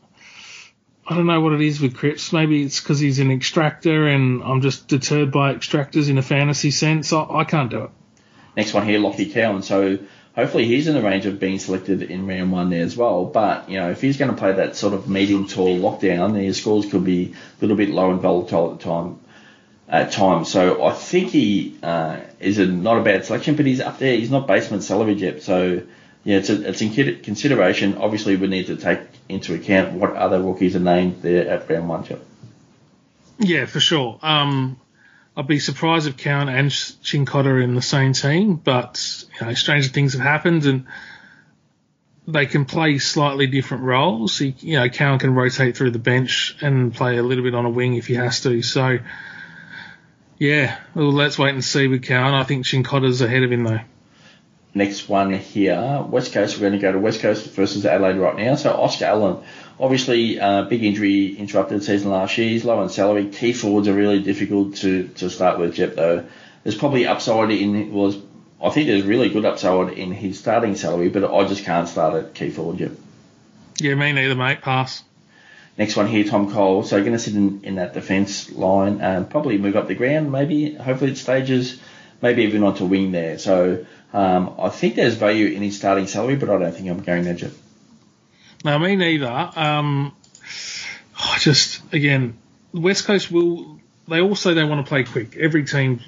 [1.12, 2.32] I don't know what it is with Cripps.
[2.32, 6.70] Maybe it's because he's an extractor, and I'm just deterred by extractors in a fantasy
[6.70, 7.12] sense.
[7.12, 7.90] I, I can't do it.
[8.56, 9.60] Next one here, Lachie Cowan.
[9.60, 9.98] So
[10.34, 13.26] hopefully he's in the range of being selected in round one there as well.
[13.26, 16.44] But you know, if he's going to play that sort of medium tall lockdown, then
[16.44, 19.18] his scores could be a little bit low and volatile at the time.
[19.88, 23.82] At times, so I think he uh, is a, not a bad selection, but he's
[23.82, 24.16] up there.
[24.16, 25.82] He's not basement salary yet, so
[26.24, 27.98] yeah, it's a, it's in consideration.
[27.98, 31.88] Obviously, we need to take into account what other rookies are named there at round
[31.88, 32.04] one.
[33.38, 34.18] Yeah, for sure.
[34.22, 34.78] Um,
[35.36, 39.54] I'd be surprised if Cowan and Cincotta are in the same team, but you know,
[39.54, 40.86] stranger things have happened, and
[42.28, 44.38] they can play slightly different roles.
[44.38, 47.64] He, you know, Cowan can rotate through the bench and play a little bit on
[47.64, 48.62] a wing if he has to.
[48.62, 48.98] So,
[50.38, 52.34] yeah, well, let's wait and see with Cowan.
[52.34, 53.80] I think Cincotta's ahead of him though
[54.74, 56.56] next one here, West Coast.
[56.56, 58.54] We're going to go to West Coast versus Adelaide right now.
[58.54, 59.42] So Oscar Allen,
[59.78, 62.48] obviously, uh, big injury interrupted season last year.
[62.48, 63.26] He's low on salary.
[63.26, 66.26] Key forwards are really difficult to, to start with, Jep, though.
[66.62, 68.16] There's probably upside in, was,
[68.62, 72.14] I think there's really good upside in his starting salary, but I just can't start
[72.14, 72.92] at key forward, Jep.
[73.78, 74.60] Yeah, me neither, mate.
[74.60, 75.02] Pass.
[75.76, 76.82] Next one here, Tom Cole.
[76.82, 80.30] So going to sit in, in that defence line and probably move up the ground,
[80.30, 81.80] maybe, hopefully it stages,
[82.20, 83.38] maybe even onto wing there.
[83.38, 87.02] So um, I think there's value in his starting salary, but I don't think I'm
[87.02, 87.56] going there, Jeff.
[88.64, 89.50] No, me neither.
[89.56, 90.14] Um,
[91.18, 92.38] I just again,
[92.72, 93.80] West Coast will.
[94.08, 95.36] They also they want to play quick.
[95.36, 96.00] Every team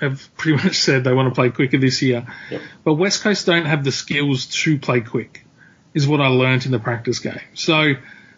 [0.00, 2.26] have pretty much said they want to play quicker this year.
[2.50, 2.62] Yep.
[2.82, 5.44] But West Coast don't have the skills to play quick,
[5.92, 7.40] is what I learned in the practice game.
[7.54, 7.94] So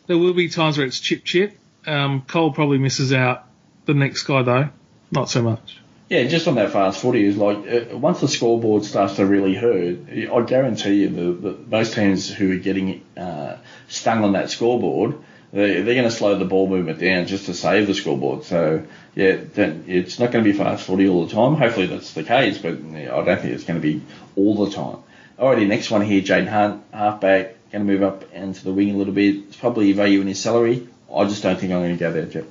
[0.06, 1.58] there will be times where it's chip chip.
[1.86, 3.44] Um, Cole probably misses out.
[3.86, 4.68] The next guy though,
[5.10, 5.78] not so much.
[6.08, 9.56] Yeah, just on that fast footy is like uh, once the scoreboard starts to really
[9.56, 13.56] hurt, I guarantee you the, most teams who are getting uh,
[13.88, 15.18] stung on that scoreboard,
[15.52, 18.44] they, they're going to slow the ball movement down just to save the scoreboard.
[18.44, 21.54] So yeah, it's not going to be fast footy all the time.
[21.56, 24.00] Hopefully that's the case, but I don't think it's going to be
[24.36, 24.98] all the time.
[25.40, 28.96] Alrighty, next one here, Jayden Hunt, halfback, going to move up into the wing a
[28.96, 29.34] little bit.
[29.48, 30.86] It's probably value in his salary.
[31.12, 32.44] I just don't think I'm going to go there, Jeff.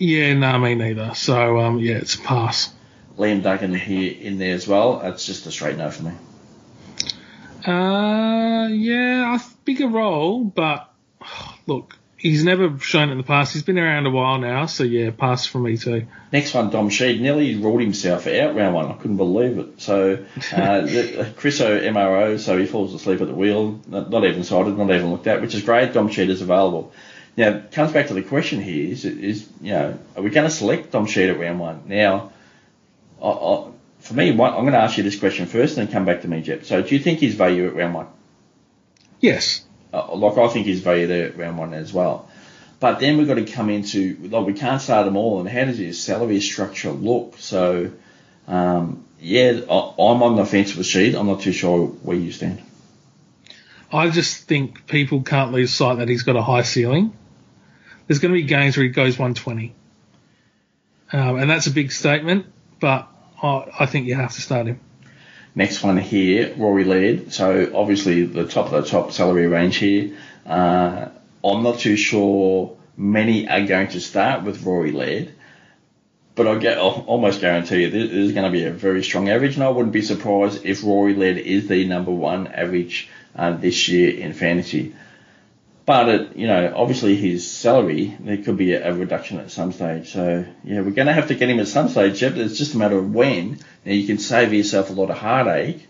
[0.00, 1.14] Yeah, no, me neither.
[1.14, 2.72] So um, yeah, it's a pass.
[3.18, 5.02] Liam Duggan here in there as well.
[5.02, 6.12] It's just a straight no for me.
[7.66, 10.90] Uh, yeah, bigger role, but
[11.66, 13.52] look, he's never shown it in the past.
[13.52, 16.06] He's been around a while now, so yeah, pass for me too.
[16.32, 18.86] Next one, Dom Sheed nearly ruled himself out round one.
[18.86, 19.82] I couldn't believe it.
[19.82, 20.24] So
[20.54, 24.78] uh, the, Chriso MRO, so he falls asleep at the wheel, not, not even sighted,
[24.78, 25.92] not even looked at, which is great.
[25.92, 26.94] Dom Sheed is available.
[27.36, 30.48] Now, it comes back to the question here is, is you know, are we going
[30.48, 31.82] to select Dom Sheed at round one?
[31.86, 32.32] Now,
[33.22, 33.70] I, I,
[34.00, 36.22] for me, one, I'm going to ask you this question first, and then come back
[36.22, 36.64] to me, Jep.
[36.64, 38.06] So, do you think he's value at round one?
[39.20, 39.64] Yes.
[39.92, 42.28] Uh, like I think he's value there at round one as well.
[42.78, 45.64] But then we've got to come into like we can't start them all, and how
[45.66, 47.34] does his salary structure look?
[47.38, 47.90] So,
[48.48, 51.18] um, yeah, I, I'm on the fence with Sheed.
[51.18, 52.62] I'm not too sure where you stand.
[53.92, 57.12] I just think people can't lose sight that he's got a high ceiling.
[58.10, 59.72] There's going to be games where he goes 120,
[61.12, 62.46] um, and that's a big statement.
[62.80, 63.08] But
[63.40, 64.80] I, I think you have to start him.
[65.54, 67.32] Next one here, Rory Laird.
[67.32, 70.16] So obviously the top of the top salary range here.
[70.44, 71.10] Uh,
[71.44, 75.32] I'm not too sure many are going to start with Rory Laird,
[76.34, 79.28] but I get I'll almost guarantee you this is going to be a very strong
[79.28, 83.52] average, and I wouldn't be surprised if Rory Laird is the number one average uh,
[83.52, 84.96] this year in fantasy.
[85.90, 89.72] But it, you know, obviously his salary there could be a, a reduction at some
[89.72, 90.12] stage.
[90.12, 92.22] So yeah, we're going to have to get him at some stage.
[92.22, 93.58] Yep, it's just a matter of when.
[93.84, 95.84] Now you can save yourself a lot of heartache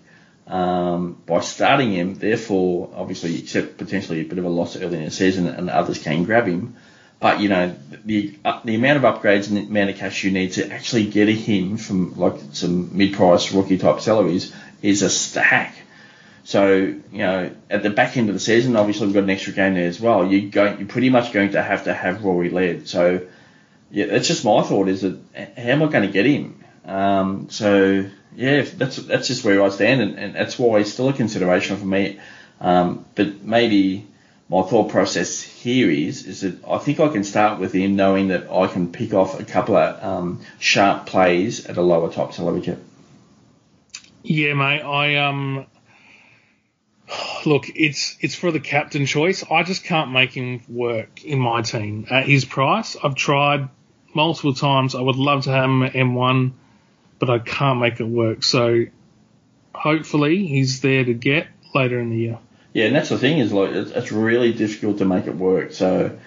[0.47, 2.15] um, by starting him.
[2.15, 6.03] Therefore, obviously, except potentially a bit of a loss early in the season, and others
[6.03, 6.77] can grab him.
[7.21, 10.31] But you know, the uh, the amount of upgrades and the amount of cash you
[10.31, 15.75] need to actually get him from like some mid-price rookie type salaries is a stack.
[16.51, 19.53] So you know, at the back end of the season, obviously we've got an extra
[19.53, 20.27] game there as well.
[20.27, 22.89] You go, you're pretty much going to have to have Rory Laird.
[22.89, 23.25] So
[23.93, 24.89] yeah, that's just my thought.
[24.89, 26.65] Is that how am I going to get him?
[26.85, 31.09] Um, so yeah, that's that's just where I stand, and, and that's why it's still
[31.09, 32.19] a consideration for me.
[32.61, 34.09] Um, but maybe
[34.49, 38.27] my thought process here is is that I think I can start with him knowing
[38.29, 42.35] that I can pick off a couple of um, sharp plays at a lower top
[42.35, 42.79] salary cap.
[44.25, 44.83] Yeah, mate.
[44.83, 45.67] I um
[47.47, 49.45] look, it's it's for the captain choice.
[49.51, 52.97] I just can't make him work in my team at his price.
[53.03, 53.69] I've tried
[54.15, 54.95] multiple times.
[54.95, 56.53] I would love to have him at M1,
[57.19, 58.43] but I can't make it work.
[58.43, 58.85] So
[59.75, 62.39] hopefully he's there to get later in the year.
[62.73, 65.73] Yeah, and that's the thing is like it's, it's really difficult to make it work.
[65.73, 66.19] So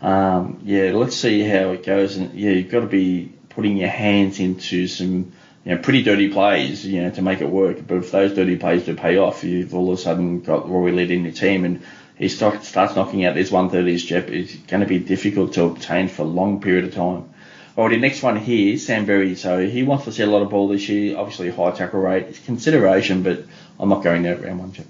[0.00, 2.16] um, yeah, let's see how it goes.
[2.16, 5.32] And yeah, you've got to be putting your hands into some
[5.64, 7.86] you know, pretty dirty plays, you know, to make it work.
[7.86, 11.10] But if those dirty plays do pay off, you've all of a sudden got Rory
[11.12, 11.82] in your team and
[12.16, 16.08] he start, starts knocking out these 130s, Jep, it's going to be difficult to obtain
[16.08, 17.30] for a long period of time.
[17.76, 19.34] Alrighty, next one here, Sam Berry.
[19.34, 21.16] So he wants to see a lot of ball this year.
[21.16, 23.44] Obviously, high tackle rate is consideration, but
[23.80, 24.86] I'm not going there round one, Jep.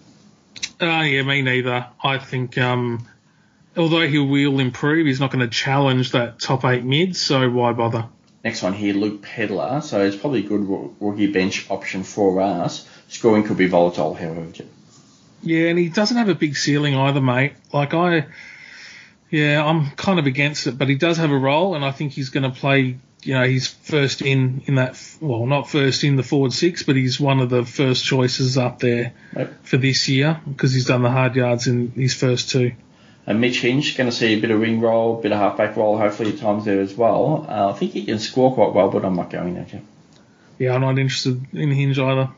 [0.81, 1.87] Uh, yeah, me neither.
[2.03, 3.07] I think, um,
[3.77, 7.73] although he will improve, he's not going to challenge that top eight mid, so why
[7.73, 8.09] bother?
[8.45, 9.81] Next one here, Luke Pedlar.
[9.81, 10.67] So it's probably a good
[11.01, 12.87] rookie bench option for us.
[13.09, 14.47] Scoring could be volatile, however.
[15.43, 17.55] Yeah, and he doesn't have a big ceiling either, mate.
[17.73, 18.27] Like I,
[19.31, 22.13] yeah, I'm kind of against it, but he does have a role, and I think
[22.13, 22.99] he's going to play.
[23.23, 25.01] You know, he's first in in that.
[25.23, 28.81] Well, not first in the forward six, but he's one of the first choices up
[28.81, 29.65] there Yep.
[29.65, 32.73] for this year because he's done the hard yards in his first two.
[33.27, 35.77] And Mitch Hinge going to see a bit of wing roll, a bit of halfback
[35.77, 37.47] roll, hopefully at times there as well.
[37.49, 39.83] Uh, I think he can score quite well, but I'm not going there, Jep.
[40.59, 42.29] Yeah, I'm not interested in Hinge either.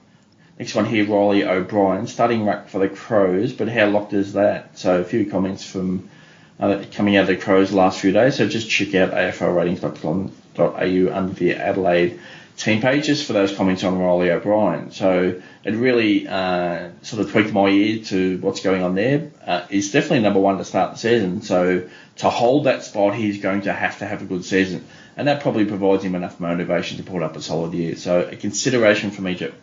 [0.58, 4.78] Next one here, Riley O'Brien, starting rack for the Crows, but how locked is that?
[4.78, 6.08] So a few comments from
[6.58, 8.36] uh, coming out of the Crows last few days.
[8.36, 12.18] So just check out aflratings.com.au under the Adelaide
[12.56, 14.90] team pages for those comments on Riley O'Brien.
[14.90, 19.30] So it really uh, sort of tweaked my ear to what's going on there.
[19.46, 21.42] Uh, he's definitely number one to start the season.
[21.42, 24.86] So to hold that spot, he's going to have to have a good season.
[25.16, 27.96] And that probably provides him enough motivation to put up a solid year.
[27.96, 29.54] So a consideration from Egypt.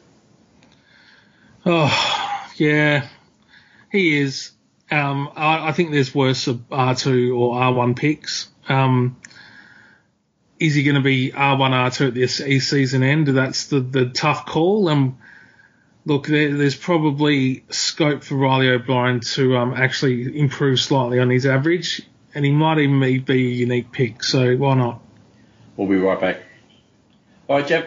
[1.66, 3.08] Oh, yeah,
[3.92, 4.52] he is.
[4.92, 8.50] Um, I, I think there's worse R2 or R1 picks.
[8.70, 9.18] Um,
[10.64, 13.28] is he going to be R1, R2 at this season end?
[13.28, 14.88] That's the, the tough call.
[14.88, 15.18] And
[16.06, 21.46] look, there, there's probably scope for Riley O'Brien to um, actually improve slightly on his
[21.46, 22.02] average,
[22.34, 24.24] and he might even be a unique pick.
[24.24, 25.02] So why not?
[25.76, 26.44] We'll be right back.
[27.50, 27.86] All right, Jeff.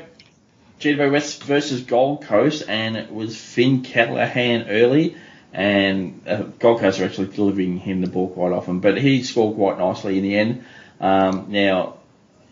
[0.79, 5.17] GWS West versus Gold Coast, and it was Finn Callaghan early,
[5.55, 9.57] and uh, Gold Coast are actually delivering him the ball quite often, but he scored
[9.57, 10.65] quite nicely in the end.
[11.01, 11.97] Um, now,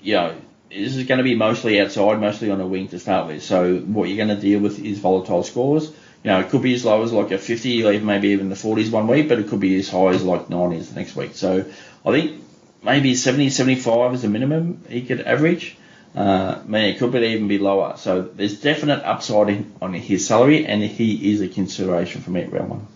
[0.05, 0.37] you know,
[0.69, 3.43] this is going to be mostly outside, mostly on a wing to start with.
[3.43, 5.89] So what you're going to deal with is volatile scores.
[6.23, 8.49] You know, it could be as low as like a 50, or even maybe even
[8.49, 11.17] the 40s one week, but it could be as high as like 90s the next
[11.17, 11.35] week.
[11.35, 11.65] So
[12.05, 12.43] I think
[12.83, 15.77] maybe 70, 75 is the minimum he could average.
[16.15, 17.97] Uh, man, it could be even be lower.
[17.97, 22.43] So there's definite upside in, on his salary, and he is a consideration for me
[22.43, 22.87] at round one.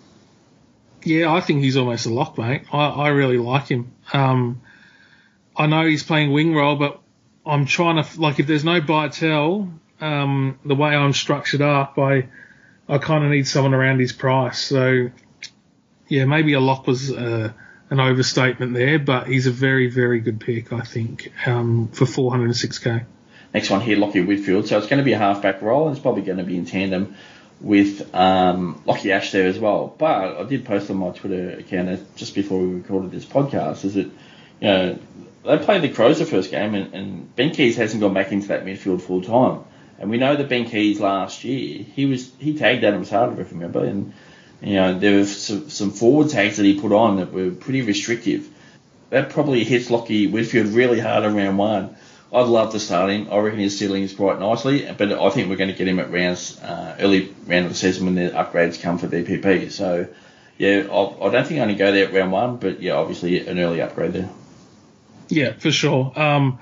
[1.05, 2.63] Yeah, I think he's almost a lock, mate.
[2.73, 3.93] I, I really like him.
[4.13, 4.61] Um,
[5.59, 7.01] I know he's playing wing role, but
[7.45, 12.29] I'm trying to like if there's no Bytel, Um, the way I'm structured up, I
[12.89, 14.59] I kind of need someone around his price.
[14.61, 15.11] So
[16.07, 17.53] yeah, maybe a lock was uh,
[17.91, 23.05] an overstatement there, but he's a very very good pick, I think, um, for 406k.
[23.53, 24.69] Next one here, Lachie Whitfield.
[24.69, 26.67] So it's going to be a halfback role, and it's probably going to be in
[26.67, 27.17] tandem
[27.61, 29.93] with um, Lachie Ash there as well.
[29.99, 33.95] But I did post on my Twitter account just before we recorded this podcast, is
[33.95, 34.11] that
[34.61, 34.99] you know
[35.45, 38.49] they played the Crows the first game, and, and Ben Keays hasn't gone back into
[38.49, 39.65] that midfield full time.
[39.99, 43.51] And we know that Ben Keays last year he was he tagged Adam Asada, if
[43.51, 44.13] you remember, and
[44.61, 47.83] you know there were some, some forward tags that he put on that were pretty
[47.83, 48.49] restrictive.
[49.11, 51.97] That probably hits Lachie Whitfield really hard around one.
[52.33, 53.29] I'd love to start him.
[53.33, 55.99] I reckon his ceiling is quite nicely, but I think we're going to get him
[55.99, 59.71] at rounds uh, early round of the season when the upgrades come for DPP.
[59.73, 60.07] So
[60.59, 62.93] yeah, I, I don't think I'm going to go there at round one, but yeah,
[62.93, 64.29] obviously an early upgrade there.
[65.29, 66.13] Yeah, for sure.
[66.19, 66.59] Um,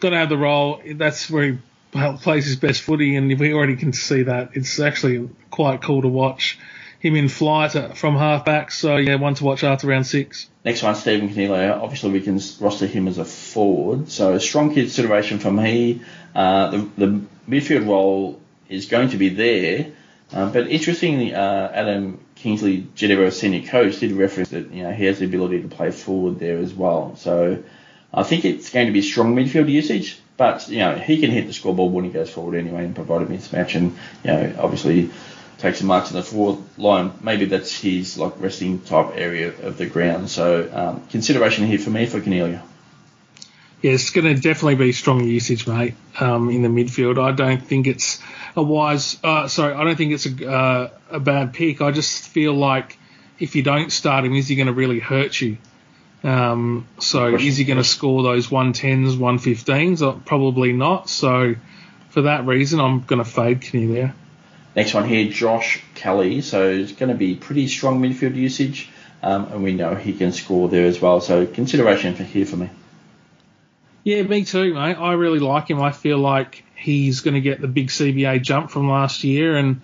[0.00, 0.80] got to have the role.
[0.94, 1.58] That's where he
[1.92, 4.50] plays his best footy, and we already can see that.
[4.54, 6.58] It's actually quite cool to watch
[7.00, 8.70] him in flight from halfback.
[8.70, 10.48] So yeah, one to watch after round six.
[10.64, 11.80] Next one, Stephen Coniglio.
[11.80, 14.10] Obviously, we can roster him as a forward.
[14.10, 16.02] So a strong consideration for me.
[16.34, 19.92] Uh, the, the midfield role is going to be there.
[20.32, 25.04] Um, but interestingly, uh, Adam Kingsley, Jeddah senior coach, did reference that you know he
[25.06, 27.16] has the ability to play forward there as well.
[27.16, 27.62] So
[28.12, 30.18] I think it's going to be strong midfield usage.
[30.36, 33.22] But you know he can hit the scoreboard when he goes forward anyway and provide
[33.22, 33.74] a mismatch.
[33.74, 35.10] And you know obviously
[35.58, 37.12] takes some marks in the forward line.
[37.20, 40.30] Maybe that's his like resting type area of the ground.
[40.30, 42.62] So um, consideration here for me for Coniglio.
[43.82, 47.22] Yeah, it's going to definitely be strong usage, mate, um, in the midfield.
[47.22, 48.20] I don't think it's
[48.56, 49.18] a wise.
[49.22, 51.80] Uh, sorry, I don't think it's a, uh, a bad pick.
[51.80, 52.98] I just feel like
[53.38, 55.58] if you don't start him, is he going to really hurt you?
[56.24, 60.02] Um, so is he going to score those 110s, 115s?
[60.02, 61.08] Uh, probably not.
[61.08, 61.54] So
[62.10, 64.12] for that reason, I'm going to fade Coniglio.
[64.74, 66.40] Next one here, Josh Kelly.
[66.40, 68.90] So it's going to be pretty strong midfield usage,
[69.22, 71.20] um, and we know he can score there as well.
[71.20, 72.70] So consideration for here for me.
[74.08, 74.94] Yeah, me too, mate.
[74.94, 75.82] I really like him.
[75.82, 79.82] I feel like he's going to get the big CBA jump from last year, and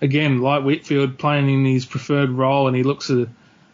[0.00, 3.26] again, like Whitfield, playing in his preferred role, and he looks a,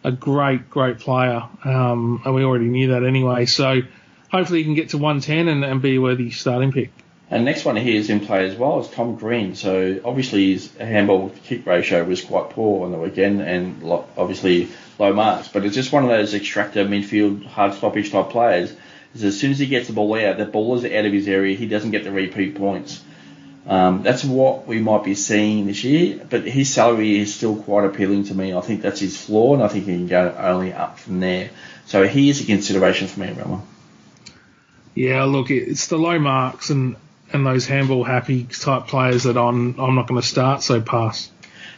[0.03, 1.43] a great, great player.
[1.67, 3.45] Um, and we already knew that anyway.
[3.45, 3.83] So
[4.33, 6.93] hopefully he can get to 110 and, and be a worthy starting pick.
[7.29, 9.55] And next one here is in play as well as Tom Green.
[9.55, 13.83] So obviously his handball kick ratio was quite poor on the weekend and
[14.17, 15.49] obviously low marks.
[15.49, 18.75] But it's just one of those extractor midfield hard stoppage type players.
[19.15, 21.27] Is as soon as he gets the ball out, the ball is out of his
[21.27, 23.03] area, he doesn't get the repeat points.
[23.67, 27.85] Um, that's what we might be seeing this year, but his salary is still quite
[27.85, 28.55] appealing to me.
[28.55, 31.51] I think that's his floor, and I think he can go only up from there.
[31.87, 33.63] So he is a consideration for me, Rama.
[34.95, 36.97] Yeah, look, it's the low marks, and
[37.33, 40.63] and those handball happy type players that I'm I'm not going to start.
[40.63, 41.31] So pass.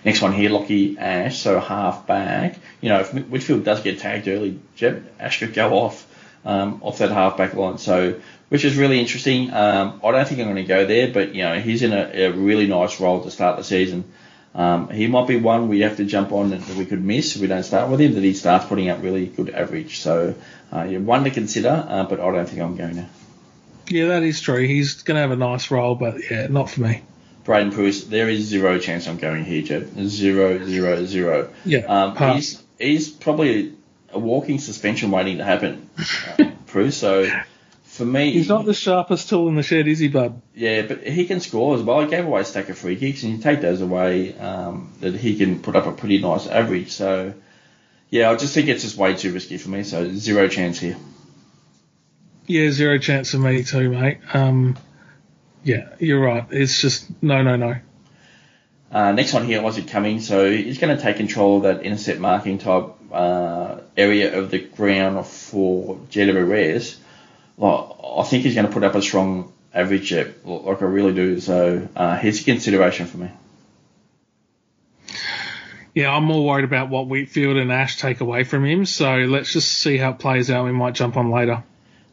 [0.04, 2.58] Next one here, Lachie Ash, so half back.
[2.80, 6.06] You know, if Whitfield does get tagged early, Jeb Ash could go off
[6.44, 7.78] um, off that half back line.
[7.78, 9.52] So, which is really interesting.
[9.52, 12.26] Um, I don't think I'm going to go there, but you know, he's in a,
[12.26, 14.04] a really nice role to start the season.
[14.54, 17.40] Um, he might be one we have to jump on that we could miss if
[17.40, 18.14] we don't start with him.
[18.14, 20.00] That he starts putting up really good average.
[20.00, 20.34] So,
[20.72, 23.06] uh, yeah, one to consider, uh, but I don't think I'm going to.
[23.88, 24.66] Yeah, that is true.
[24.66, 27.02] He's going to have a nice role, but yeah, not for me.
[27.44, 29.94] Braydon Preuss, there is zero chance I'm going here, Jeb.
[30.06, 31.50] Zero, zero, zero.
[31.64, 33.74] Yeah, um, he's he's probably
[34.12, 35.88] a walking suspension waiting to happen,
[36.38, 36.96] uh, Preuss.
[36.96, 37.28] So
[37.84, 40.40] for me, he's not the sharpest tool in the shed, is he, bud?
[40.54, 42.00] Yeah, but he can score as well.
[42.00, 45.14] He gave away a stack of free kicks, and you take those away, um, that
[45.14, 46.90] he can put up a pretty nice average.
[46.90, 47.34] So
[48.10, 49.84] yeah, I just think it's just way too risky for me.
[49.84, 50.96] So zero chance here.
[52.46, 54.18] Yeah, zero chance for me too, mate.
[54.34, 54.76] Um,
[55.64, 56.46] yeah, you're right.
[56.50, 57.76] It's just no, no, no.
[58.90, 60.28] Uh, next one here, Isaac Cummings.
[60.28, 64.58] So he's going to take control of that intercept marking type uh, area of the
[64.58, 66.98] ground for Jeddah Rares.
[67.56, 71.40] Well, I think he's going to put up a strong average, like I really do.
[71.40, 73.30] So uh, here's a consideration for me.
[75.94, 78.86] Yeah, I'm more worried about what Whitfield and Ash take away from him.
[78.86, 80.64] So let's just see how it plays out.
[80.64, 81.62] We might jump on later.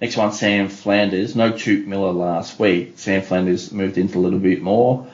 [0.01, 1.35] Next one, Sam Flanders.
[1.35, 2.93] No Touk Miller last week.
[2.97, 5.07] Sam Flanders moved into a little bit more,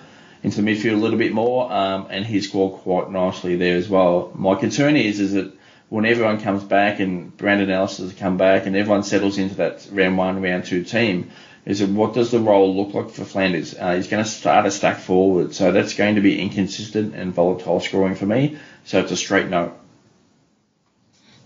[0.44, 3.88] into the midfield a little bit more, um, and he scored quite nicely there as
[3.88, 4.32] well.
[4.36, 5.52] My concern is, is that
[5.96, 9.88] when everyone comes back and Brandon Ellis has come back and everyone settles into that
[9.94, 11.32] round one, round two team,
[11.66, 13.74] is that what does the role look like for Flanders?
[13.80, 17.34] Uh, he's going to start a stack forward, so that's going to be inconsistent and
[17.34, 18.58] volatile scoring for me.
[18.84, 19.74] So it's a straight no.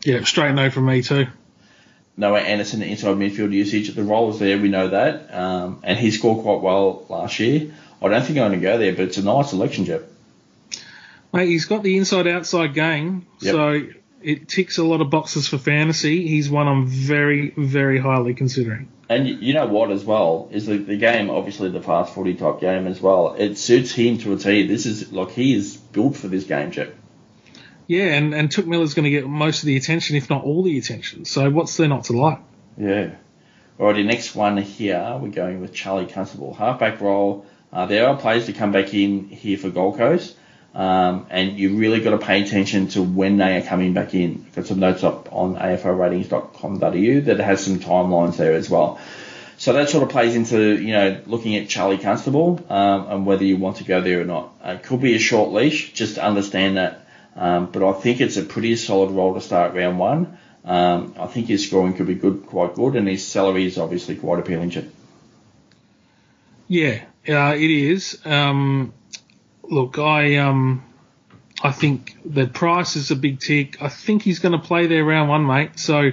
[0.04, 1.28] Yeah, straight no from me too.
[2.18, 3.94] Noah Anderson inside midfield usage.
[3.94, 7.72] The role is there, we know that, um, and he scored quite well last year.
[8.02, 10.02] I don't think I'm going to go there, but it's a nice selection, Jeff.
[11.32, 13.52] Mate, he's got the inside-outside game, Yep.
[13.54, 13.82] so
[14.22, 16.28] it ticks a lot of boxes for fantasy.
[16.28, 18.92] He's one I'm very, very highly considering.
[19.10, 22.60] And you know what, as well, is the, the game, obviously the fast footy type
[22.60, 23.34] game as well.
[23.34, 24.68] It suits him to a T.
[24.68, 26.90] This is like he is built for this game, Jeff.
[27.88, 30.62] Yeah, and, and Touk Miller's going to get most of the attention, if not all
[30.62, 31.26] the attention.
[31.26, 32.38] So what's there not to like?
[32.78, 33.16] Yeah.
[33.80, 36.54] Alrighty, next one here, we're going with Charlie Constable.
[36.54, 37.48] Halfback role.
[37.74, 40.36] Uh, there are players to come back in here for Gold Coast,
[40.76, 44.46] um, and you really got to pay attention to when they are coming back in.
[44.48, 49.00] I've got some notes up on aflratings.com.au that has some timelines there as well.
[49.58, 53.44] So that sort of plays into, you know, looking at Charlie Constable um, and whether
[53.44, 54.54] you want to go there or not.
[54.64, 57.06] Uh, it could be a short leash, just to understand that.
[57.36, 60.38] Um, but I think it's a pretty solid role to start round one.
[60.64, 64.16] Um, I think his scoring could be good, quite good, and his salary is obviously
[64.16, 64.70] quite appealing.
[64.70, 64.94] Chip.
[66.68, 68.20] Yeah, uh, it is.
[68.26, 68.94] Um,
[69.70, 70.84] look, I um,
[71.64, 73.82] I think the price is a big tick.
[73.82, 75.80] I think he's going to play there round one, mate.
[75.80, 76.12] So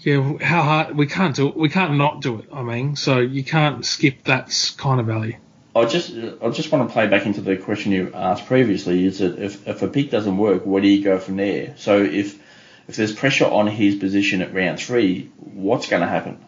[0.00, 1.56] yeah, how hard we can't do it.
[1.56, 2.48] We can't not do it.
[2.52, 5.36] I mean, so you can't skip that kind of value.
[5.76, 9.06] I just, I just want to play back into the question you asked previously.
[9.06, 11.74] Is that if, if a pick doesn't work, where do you go from there?
[11.78, 12.38] So if
[12.86, 16.44] if there's pressure on his position at round three, what's going to happen?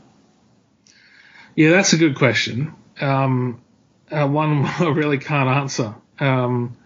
[1.54, 2.74] Yeah, that's a good question.
[3.00, 3.62] Um,
[4.10, 5.94] uh, one I really can't answer.
[6.18, 6.76] Um,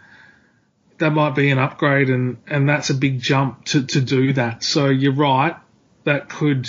[0.99, 4.63] that might be an upgrade, and, and that's a big jump to, to do that.
[4.63, 5.57] So you're right.
[6.05, 6.69] That could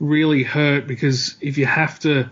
[0.00, 2.28] really hurt because if you have to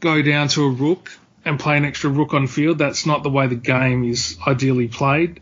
[0.00, 1.10] go down to a rook
[1.44, 4.88] and play an extra rook on field, that's not the way the game is ideally
[4.88, 5.40] played.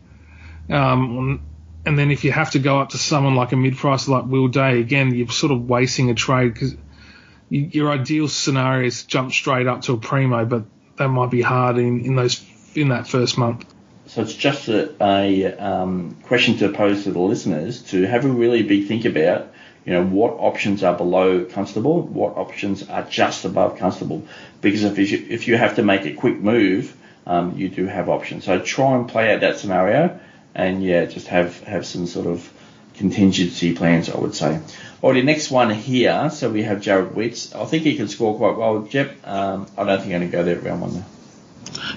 [0.69, 1.41] Um,
[1.85, 4.49] and then if you have to go up to someone like a mid-price like Will
[4.49, 6.75] Day, again, you're sort of wasting a trade because
[7.49, 10.65] your ideal scenario is jump straight up to a primo, but
[10.97, 12.43] that might be hard in, in those
[12.75, 13.65] in that first month.
[14.07, 18.29] So it's just a, a um, question to pose to the listeners to have a
[18.29, 19.53] really big think about.
[19.85, 24.27] You know what options are below Constable, what options are just above Constable,
[24.59, 26.95] because if you, if you have to make a quick move,
[27.25, 28.43] um, you do have options.
[28.43, 30.19] So try and play out that scenario,
[30.53, 32.51] and yeah, just have have some sort of
[32.97, 34.59] contingency plans, I would say.
[35.01, 36.29] Alrighty, next one here.
[36.31, 37.53] So we have Jarrod Witts.
[37.53, 38.81] I think he can score quite well.
[38.83, 41.05] Jep, um, I don't think I'm going to go there round one though.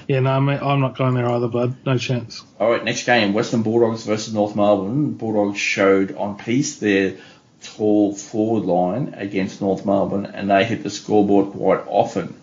[0.07, 1.75] Yeah, no, mate, I'm not going there either, bud.
[1.85, 2.43] No chance.
[2.59, 5.13] All right, next game, Western Bulldogs versus North Melbourne.
[5.13, 7.15] Bulldogs showed on piece their
[7.63, 12.35] tall forward line against North Melbourne, and they hit the scoreboard quite often.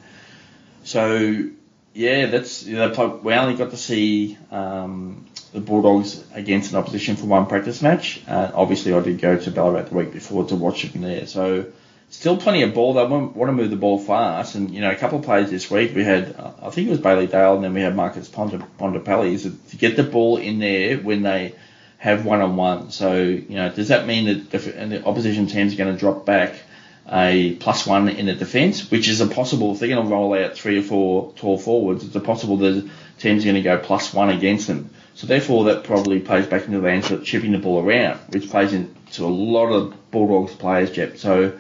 [0.85, 1.49] So,
[1.95, 7.17] yeah, that's you know, we only got to see um, the Bulldogs against an opposition
[7.17, 8.23] for one practice match.
[8.29, 11.27] Obviously, I did go to Ballarat the week before to watch it from there.
[11.27, 11.67] So,
[12.11, 12.95] still plenty of ball.
[12.95, 15.71] They want, to move the ball fast, and you know, a couple of plays this
[15.71, 15.95] week.
[15.95, 19.33] We had, I think it was Bailey Dale, and then we had Marcus Bontempelli.
[19.33, 21.55] Is to get the ball in there when they
[21.99, 22.91] have one on one.
[22.91, 25.99] So, you know, does that mean that the, and the opposition team's are going to
[25.99, 26.55] drop back
[27.11, 30.35] a plus one in the defence, which is a possible, if they're going to roll
[30.35, 32.89] out three or four tall forwards, it's a possible the
[33.19, 34.91] team's going to go plus one against them.
[35.19, 38.49] So therefore that probably plays back into the answer of chipping the ball around, which
[38.49, 41.17] plays into a lot of Bulldogs players, Jep.
[41.17, 41.59] So,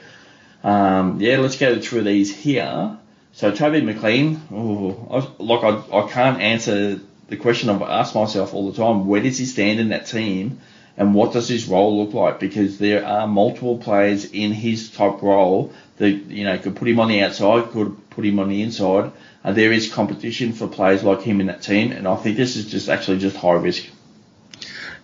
[0.63, 2.97] um, yeah, let's go through these here.
[3.33, 8.55] So Toby McLean, ooh, I, like I, I can't answer the question I've asked myself
[8.55, 9.09] all the time.
[9.09, 10.61] Where does he stand in that team,
[10.97, 12.39] and what does his role look like?
[12.39, 17.01] Because there are multiple players in his type role that you know could put him
[17.01, 19.11] on the outside, could put him on the inside.
[19.49, 22.57] And there is competition for players like him in that team, and I think this
[22.57, 23.83] is just actually just high risk.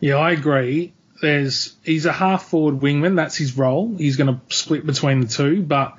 [0.01, 0.93] Yeah, I agree.
[1.23, 3.17] There's he's a half forward wingman.
[3.17, 3.97] That's his role.
[3.97, 5.63] He's going to split between the two.
[5.63, 5.95] But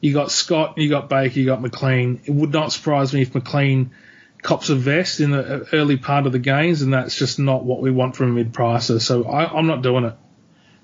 [0.00, 2.20] you got Scott, you got Baker, you got McLean.
[2.26, 3.90] It would not surprise me if McLean
[4.40, 7.80] cops a vest in the early part of the games, and that's just not what
[7.80, 9.00] we want from a mid pricer.
[9.00, 10.14] So I, I'm not doing it.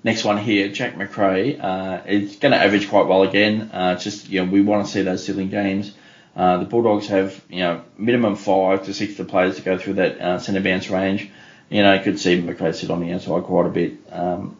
[0.03, 1.57] Next one here, Jack Macrae.
[1.57, 3.71] Uh, it's going to average quite well again.
[3.71, 5.93] Uh, just you know, we want to see those ceiling games.
[6.37, 9.95] Uh, the Bulldogs have you know minimum five to six of players to go through
[9.95, 11.29] that uh, centre bounce range.
[11.69, 13.93] You know, I could see Macrae sit on the outside quite a bit.
[14.11, 14.55] Um,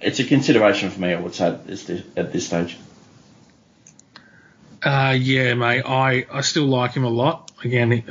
[0.00, 2.78] it's a consideration for me, I would say, at this, at this stage.
[4.82, 5.82] Uh, yeah, mate.
[5.84, 7.50] I, I still like him a lot.
[7.62, 8.04] Again, he,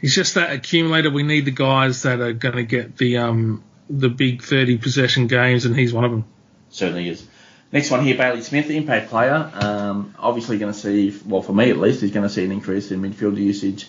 [0.00, 1.10] he's just that accumulator.
[1.10, 5.26] We need the guys that are going to get the um the big 30 possession
[5.26, 6.24] games, and he's one of them.
[6.70, 7.26] Certainly is.
[7.72, 9.50] Next one here, Bailey Smith, impact player.
[9.54, 12.50] Um, obviously going to see, well, for me at least, he's going to see an
[12.50, 13.88] increase in midfield usage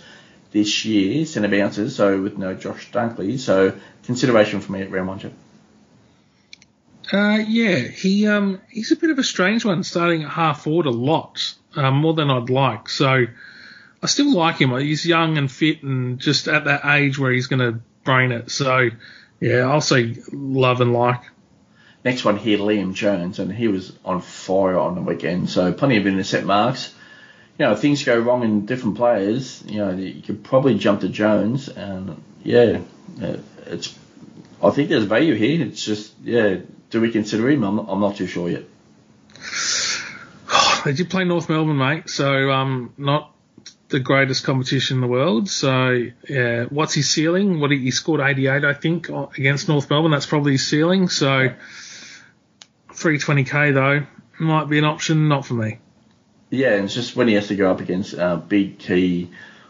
[0.51, 3.39] this year, centre bounces, so with no Josh Dunkley.
[3.39, 5.33] So consideration for me at round one.
[7.11, 10.85] Uh, yeah, he um he's a bit of a strange one, starting at half forward
[10.85, 12.87] a lot, um, more than I'd like.
[12.87, 13.25] So
[14.03, 14.77] I still like him.
[14.79, 18.49] He's young and fit and just at that age where he's going to brain it.
[18.49, 18.89] So,
[19.39, 21.21] yeah, I'll say love and like.
[22.03, 25.49] Next one here, Liam Jones, and he was on fire on the weekend.
[25.49, 26.93] So plenty of intercept marks.
[27.59, 31.09] You know, things go wrong in different players, you know, you could probably jump to
[31.09, 32.79] Jones, and yeah,
[33.67, 33.97] it's.
[34.63, 35.65] I think there's value here.
[35.65, 36.57] It's just, yeah,
[36.91, 37.63] do we consider him?
[37.63, 38.63] I'm not, I'm not too sure yet.
[40.85, 42.09] they did play North Melbourne, mate.
[42.09, 43.33] So um, not
[43.89, 45.49] the greatest competition in the world.
[45.49, 47.59] So yeah, what's his ceiling?
[47.59, 50.11] What he, he scored 88, I think, against North Melbourne.
[50.11, 51.09] That's probably his ceiling.
[51.09, 51.53] So
[53.01, 54.05] 320k though
[54.39, 55.79] might be an option, not for me.
[56.49, 59.29] Yeah, and it's just when he has to go up against uh, big key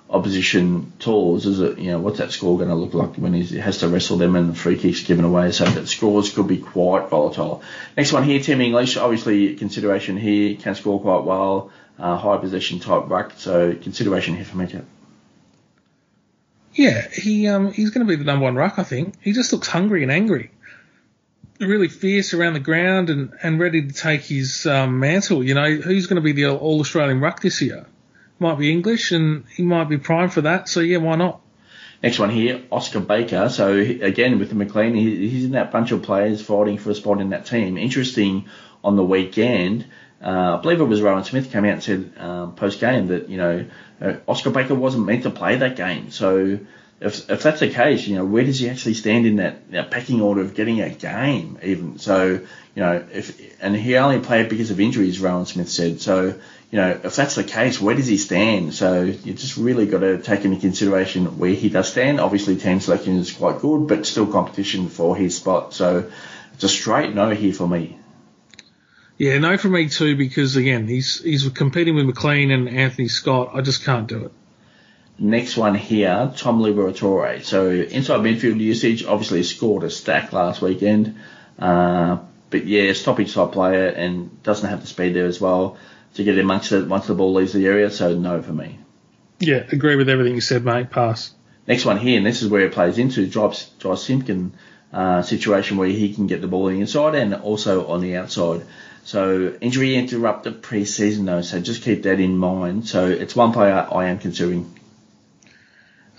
[0.09, 3.57] opposition tours, is it, you know, what's that score going to look like when he
[3.57, 5.51] has to wrestle them and the free kicks given away?
[5.51, 7.63] So that scores could be quite volatile.
[7.95, 12.79] Next one here, Tim English, obviously consideration here, can score quite well, uh, high possession
[12.79, 14.85] type ruck, so consideration here for me too.
[16.73, 19.15] Yeah, he um he's going to be the number one ruck, I think.
[19.21, 20.51] He just looks hungry and angry,
[21.67, 25.43] really fierce around the ground and, and ready to take his um, mantle.
[25.43, 27.85] You know, who's going to be the All Australian ruck this year?
[28.41, 30.67] might be English, and he might be primed for that.
[30.67, 31.41] So yeah, why not?
[32.01, 33.47] Next one here, Oscar Baker.
[33.49, 37.21] So again with the McLean, he's in that bunch of players fighting for a spot
[37.21, 37.77] in that team.
[37.77, 38.49] Interesting
[38.83, 39.85] on the weekend.
[40.19, 43.29] Uh, I believe it was Rohan Smith came out and said um, post game that
[43.29, 43.65] you know
[44.01, 46.09] uh, Oscar Baker wasn't meant to play that game.
[46.09, 46.59] So
[47.01, 49.91] if, if that's the case, you know where does he actually stand in that, that
[49.91, 51.97] pecking order of getting a game even?
[51.97, 52.39] So
[52.75, 55.99] you know if and he only played because of injuries, Rohan Smith said.
[55.99, 56.39] So
[56.71, 58.73] you know, if that's the case, where does he stand?
[58.73, 62.21] So you just really got to take into consideration where he does stand.
[62.21, 65.73] Obviously, team selection is quite good, but still competition for his spot.
[65.73, 66.09] So
[66.53, 67.97] it's a straight no here for me.
[69.17, 73.51] Yeah, no for me too, because again, he's he's competing with McLean and Anthony Scott.
[73.53, 74.31] I just can't do it.
[75.21, 77.43] Next one here, Tom Liberatore.
[77.43, 81.15] So inside midfield usage, obviously scored a stack last weekend.
[81.59, 82.17] Uh,
[82.49, 85.77] but yeah, stoppage type player and doesn't have the speed there as well
[86.15, 87.91] to get amongst it once the ball leaves the area.
[87.91, 88.79] So no for me.
[89.39, 90.89] Yeah, agree with everything you said, mate.
[90.89, 91.35] Pass.
[91.67, 94.53] Next one here, and this is where it plays into Josh, Josh Simpkin
[94.91, 98.15] uh, situation where he can get the ball on the inside and also on the
[98.15, 98.65] outside.
[99.03, 102.87] So injury interrupted pre-season though, so just keep that in mind.
[102.87, 104.79] So it's one player I am considering.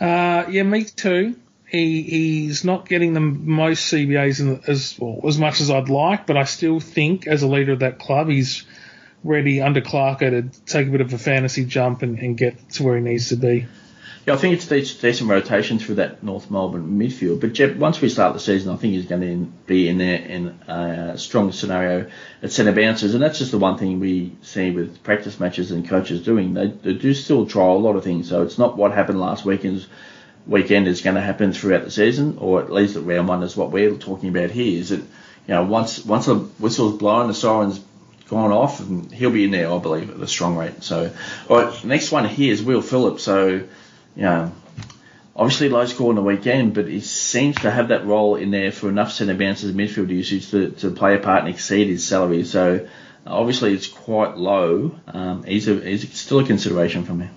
[0.02, 1.36] Uh, yeah, me too.
[1.64, 6.36] He he's not getting the most CBAs as well, as much as I'd like, but
[6.36, 8.64] I still think as a leader of that club, he's
[9.22, 12.82] ready under Clarko to take a bit of a fantasy jump and, and get to
[12.82, 13.68] where he needs to be.
[14.24, 17.40] Yeah, I think it's decent, rotation through that North Melbourne midfield.
[17.40, 20.14] But Jeb, once we start the season, I think he's going to be in there
[20.14, 22.08] in a strong scenario
[22.40, 25.88] at centre bounces, and that's just the one thing we see with practice matches and
[25.88, 26.54] coaches doing.
[26.54, 29.44] They, they do still try a lot of things, so it's not what happened last
[29.44, 29.88] weekend's
[30.46, 33.56] weekend is going to happen throughout the season, or at least at round one is
[33.56, 34.80] what we're talking about here.
[34.80, 35.04] Is that you
[35.48, 37.80] know once once the whistle's blown, the sirens
[38.28, 40.82] gone off, and he'll be in there, I believe, at the strong rate.
[40.82, 41.12] So,
[41.48, 43.22] all right, next one here is Will Phillips.
[43.24, 43.64] So,
[44.16, 44.52] you know,
[45.34, 48.72] obviously low score on the weekend, but he seems to have that role in there
[48.72, 52.44] for enough centre bounces midfield usage to, to play a part and exceed his salary.
[52.44, 52.88] So,
[53.26, 54.98] obviously, it's quite low.
[55.06, 57.28] Um, he's, a, he's still a consideration for me.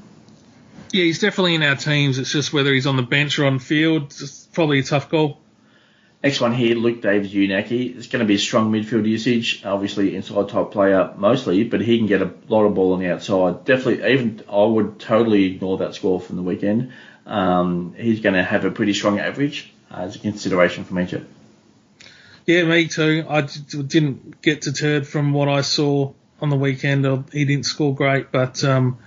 [0.91, 2.19] Yeah, he's definitely in our teams.
[2.19, 4.03] It's just whether he's on the bench or on field.
[4.03, 5.39] It's probably a tough call.
[6.26, 7.95] Next one here, Luke Davies-Uniacke.
[7.95, 11.99] It's going to be a strong midfield usage, obviously inside type player mostly, but he
[11.99, 13.63] can get a lot of ball on the outside.
[13.63, 16.93] Definitely, even I would totally ignore that score from the weekend.
[17.28, 21.05] Um, he's going to have a pretty strong average uh, as a consideration for me
[21.05, 21.23] too.
[22.47, 23.23] Yeah, me too.
[23.30, 26.11] I didn't get deterred from what I saw
[26.41, 27.05] on the weekend.
[27.34, 28.97] He didn't score great, but um,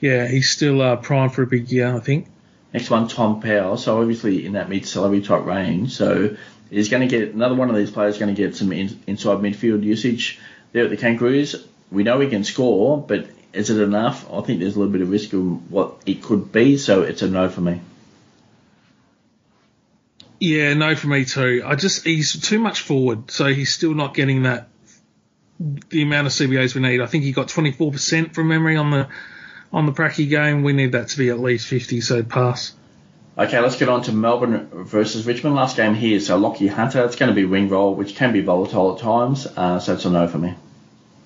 [0.00, 2.26] yeah, he's still uh, primed for a big year, I think.
[2.72, 3.76] Next one, Tom Powell.
[3.76, 5.92] So obviously in that mid salary type range.
[5.94, 6.36] So
[6.70, 9.38] he's going to get another one of these players going to get some in, inside
[9.38, 10.38] midfield usage
[10.72, 11.56] there at the Kangaroos.
[11.90, 14.30] We know he can score, but is it enough?
[14.30, 16.76] I think there's a little bit of risk of what it could be.
[16.76, 17.80] So it's a no for me.
[20.40, 21.62] Yeah, no for me too.
[21.66, 24.68] I just he's too much forward, so he's still not getting that
[25.58, 27.00] the amount of CBAs we need.
[27.00, 29.08] I think he got 24% from memory on the
[29.72, 30.62] on the Pracky game.
[30.62, 32.74] We need that to be at least 50, so pass.
[33.36, 35.54] Okay, let's get on to Melbourne versus Richmond.
[35.54, 37.04] Last game here, so Lachie Hunter.
[37.04, 40.04] It's going to be wing roll, which can be volatile at times, uh, so it's
[40.04, 40.54] a no for me.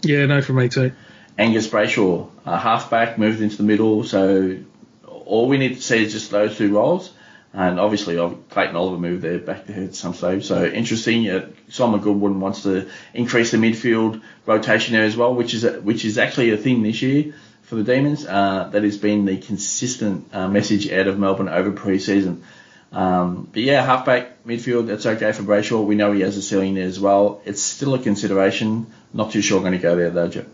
[0.03, 0.93] Yeah, no for me too.
[1.39, 4.59] Angus Brayshaw, uh, halfback, moved into the middle, so
[5.07, 7.11] all we need to see is just those two roles.
[7.55, 8.17] And obviously,
[8.51, 10.45] Clayton Oliver moved there back there at some stage.
[10.45, 11.29] So interesting.
[11.29, 15.81] Uh, Simon Goodwin wants to increase the midfield rotation there as well, which is a,
[15.81, 17.35] which is actually a thing this year
[17.73, 18.27] for the Demons.
[18.27, 22.45] Uh, that has been the consistent uh, message out of Melbourne over pre-season.
[22.93, 25.83] Um, but yeah, halfback midfield, that's okay for Brayshaw.
[25.83, 27.41] We know he has a ceiling there as well.
[27.47, 28.93] It's still a consideration.
[29.15, 30.49] Not too sure going to go there though, Jep.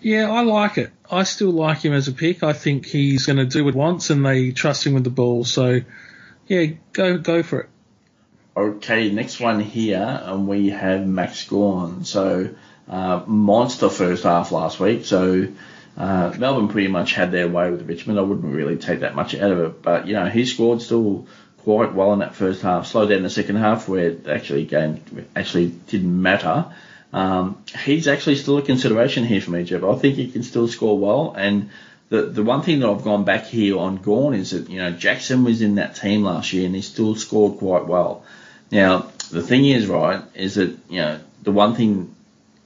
[0.00, 0.92] Yeah, I like it.
[1.10, 2.42] I still like him as a pick.
[2.42, 5.44] I think he's going to do what wants, and they trust him with the ball.
[5.44, 5.80] So,
[6.46, 7.68] yeah, go go for it.
[8.56, 12.04] Okay, next one here, and we have Max Gawn.
[12.04, 12.48] So,
[12.88, 15.04] uh, monster first half last week.
[15.04, 15.48] So,
[15.96, 18.18] uh, Melbourne pretty much had their way with Richmond.
[18.18, 21.26] I wouldn't really take that much out of it, but you know he scored still
[21.58, 22.86] quite well in that first half.
[22.86, 25.02] Slowed down the second half where actually game
[25.36, 26.66] actually didn't matter.
[27.12, 29.82] Um, he's actually still a consideration here for me, Jeff.
[29.82, 31.34] I think he can still score well.
[31.36, 31.70] And
[32.08, 34.90] the the one thing that I've gone back here on Gawn is that you know
[34.92, 38.24] Jackson was in that team last year and he still scored quite well.
[38.70, 42.14] Now the thing is, right, is that you know the one thing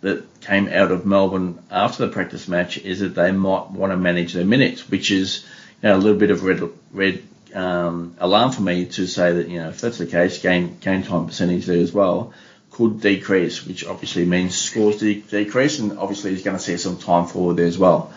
[0.04, 3.96] that came out of Melbourne after the practice match is that they might want to
[3.96, 5.46] manage their minutes, which is
[5.82, 7.22] you know, a little bit of red red
[7.54, 11.02] um, alarm for me to say that you know if that's the case, game game
[11.02, 12.34] time percentage there as well
[12.70, 16.98] could decrease, which obviously means scores de- decrease, and obviously he's going to see some
[16.98, 18.12] time forward there as well.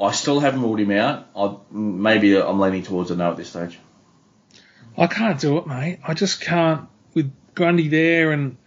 [0.00, 1.26] I still haven't ruled him out.
[1.34, 3.78] I, maybe I'm leaning towards a no at this stage.
[4.96, 5.98] I can't do it, mate.
[6.06, 8.58] I just can't with Grundy there and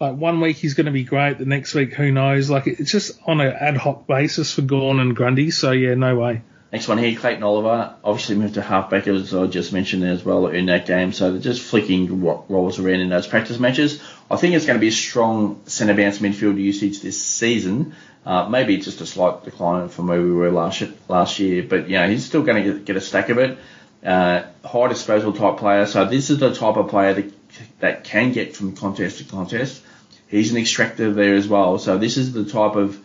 [0.00, 2.50] like one week he's going to be great, the next week who knows?
[2.50, 5.50] Like it's just on an ad hoc basis for Gawn and Grundy.
[5.50, 6.42] So yeah, no way.
[6.72, 10.48] Next one here, Clayton Oliver, obviously moved to halfback as I just mentioned as well
[10.48, 11.12] in that game.
[11.12, 14.02] So they're just flicking roles around in those practice matches.
[14.28, 17.94] I think it's going to be a strong centre bounce midfield usage this season.
[18.26, 22.08] Uh, maybe just a slight decline from where we were last last year, but yeah,
[22.08, 23.56] he's still going to get, get a stack of it.
[24.04, 25.86] Uh, high disposal type player.
[25.86, 27.43] So this is the type of player that
[27.80, 29.82] that can get from contest to contest.
[30.28, 31.78] He's an extractor there as well.
[31.78, 32.98] So this is the type of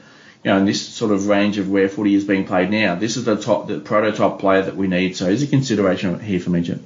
[0.43, 3.17] you know, in this sort of range of where footy is being played now, this
[3.17, 5.17] is the top, the prototype player that we need.
[5.17, 6.79] So he's a consideration here for me.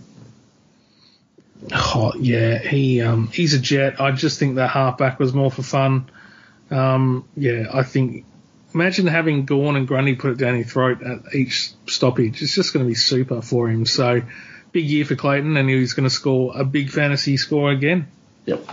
[1.72, 4.01] Oh yeah, he um, he's a jet.
[4.01, 6.09] I just think that halfback was more for fun.
[6.72, 8.26] Um, yeah, I think.
[8.74, 12.41] Imagine having Gawn and Grundy put it down his throat at each stoppage.
[12.41, 13.86] It's just going to be super for him.
[13.86, 14.24] So,
[14.74, 18.08] big year for Clayton, and he's going to score a big fantasy score again.
[18.46, 18.68] Yep.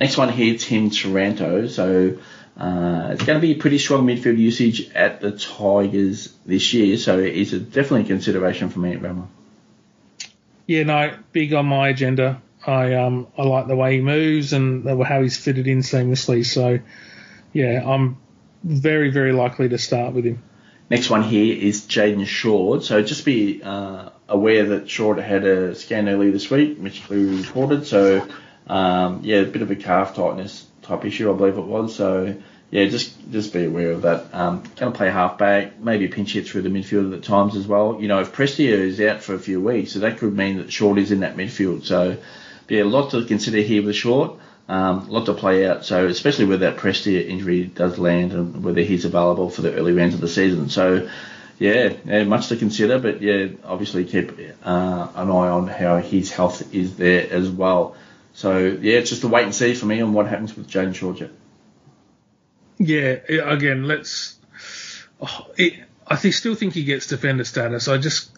[0.00, 1.66] Next one here, Tim Taranto.
[1.66, 2.18] So
[2.56, 7.18] uh, it's going to be pretty strong midfield usage at the Tigers this year, so
[7.18, 9.26] it's a definitely a consideration for me at Rama.
[10.66, 12.42] Yeah, no, big on my agenda.
[12.66, 16.44] I um I like the way he moves and how he's fitted in seamlessly.
[16.44, 16.80] So
[17.52, 18.16] yeah, I'm
[18.64, 20.42] very very likely to start with him.
[20.90, 22.82] Next one here is Jayden Short.
[22.84, 27.38] So just be uh, aware that Short had a scan earlier this week, which we
[27.38, 27.86] reported.
[27.86, 28.26] So
[28.66, 31.94] um, yeah, a bit of a calf tightness type issue, I believe it was.
[31.94, 32.36] So
[32.70, 34.34] yeah, just just be aware of that.
[34.34, 37.98] Um, going to play halfback, maybe pinch hit through the midfield at times as well.
[38.00, 40.72] You know, if Prestia is out for a few weeks, so that could mean that
[40.72, 41.84] Short is in that midfield.
[41.84, 42.16] So
[42.68, 44.38] yeah, a lot to consider here with Short.
[44.68, 45.84] Um, a lot to play out.
[45.84, 49.92] So especially where that Prestia injury does land and whether he's available for the early
[49.92, 50.68] rounds of the season.
[50.68, 51.08] So
[51.58, 52.98] yeah, yeah much to consider.
[52.98, 54.32] But yeah, obviously keep
[54.64, 57.96] uh, an eye on how his health is there as well.
[58.32, 60.94] So yeah, it's just a wait and see for me on what happens with Jayden
[60.94, 61.22] Short.
[62.78, 64.38] Yeah, again, let's.
[65.20, 65.74] Oh, it,
[66.06, 67.88] I th- still think he gets defender status.
[67.88, 68.30] I just,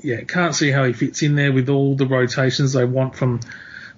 [0.00, 3.40] yeah, can't see how he fits in there with all the rotations they want from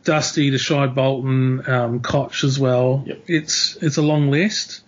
[0.05, 3.03] Dusty to Shai Bolton, um, Koch as well.
[3.07, 3.25] Yep.
[3.27, 4.83] It's it's a long list,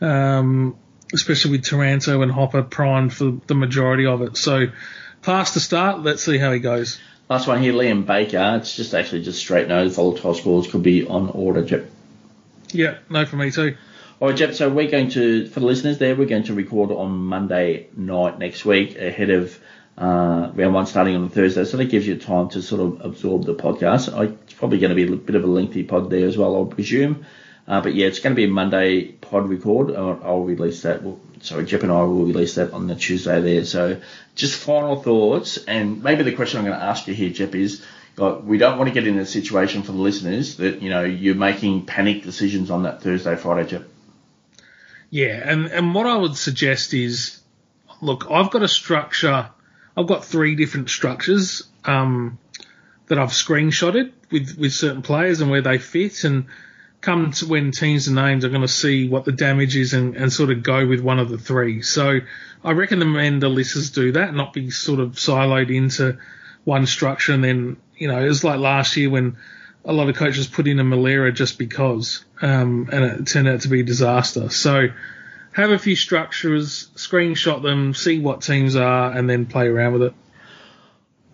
[0.00, 0.76] um,
[1.12, 4.36] especially with Taranto and Hopper primed for the majority of it.
[4.36, 4.66] So,
[5.22, 6.98] past the start, let's see how he goes.
[7.28, 8.56] Last one here, Liam Baker.
[8.60, 9.88] It's just actually just straight no.
[9.88, 11.90] Volatile scores could be on order, Jep.
[12.70, 13.76] Yeah, no for me too.
[14.20, 14.54] All right, Jep.
[14.54, 18.38] So we're going to, for the listeners there, we're going to record on Monday night
[18.38, 19.58] next week ahead of
[19.98, 21.64] uh, round one starting on Thursday.
[21.64, 24.16] So that gives you time to sort of absorb the podcast.
[24.16, 26.64] I, it's probably going to be a bit of a lengthy pod there as well,
[26.64, 27.26] I presume.
[27.68, 29.94] Uh, but yeah, it's going to be a Monday pod record.
[29.94, 31.02] I'll, I'll release that.
[31.02, 33.64] Well, sorry, Jep and I will release that on the Tuesday there.
[33.64, 34.00] So
[34.34, 37.84] just final thoughts, and maybe the question I'm going to ask you here, Jep, is
[38.16, 41.02] like, we don't want to get in a situation for the listeners that you know
[41.02, 43.84] you're making panic decisions on that Thursday, Friday, Jep.
[45.10, 47.40] Yeah, and and what I would suggest is,
[48.00, 49.50] look, I've got a structure.
[49.96, 52.38] I've got three different structures um,
[53.08, 56.46] that I've screenshotted with with certain players and where they fit and
[57.06, 60.16] come to when teams are named, are going to see what the damage is and,
[60.16, 61.80] and sort of go with one of the three.
[61.80, 62.18] So
[62.64, 66.18] I recommend the listeners do that, not be sort of siloed into
[66.64, 69.36] one structure and then, you know, it was like last year when
[69.84, 73.60] a lot of coaches put in a Malera just because, um, and it turned out
[73.60, 74.50] to be a disaster.
[74.50, 74.88] So
[75.52, 80.02] have a few structures, screenshot them, see what teams are, and then play around with
[80.02, 80.14] it.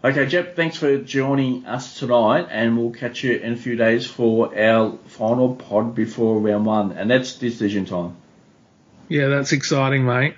[0.04, 4.04] Okay, Jep, thanks for joining us tonight, and we'll catch you in a few days
[4.04, 8.16] for our final pod before round one, and that's decision time.
[9.08, 10.34] Yeah, that's exciting, mate.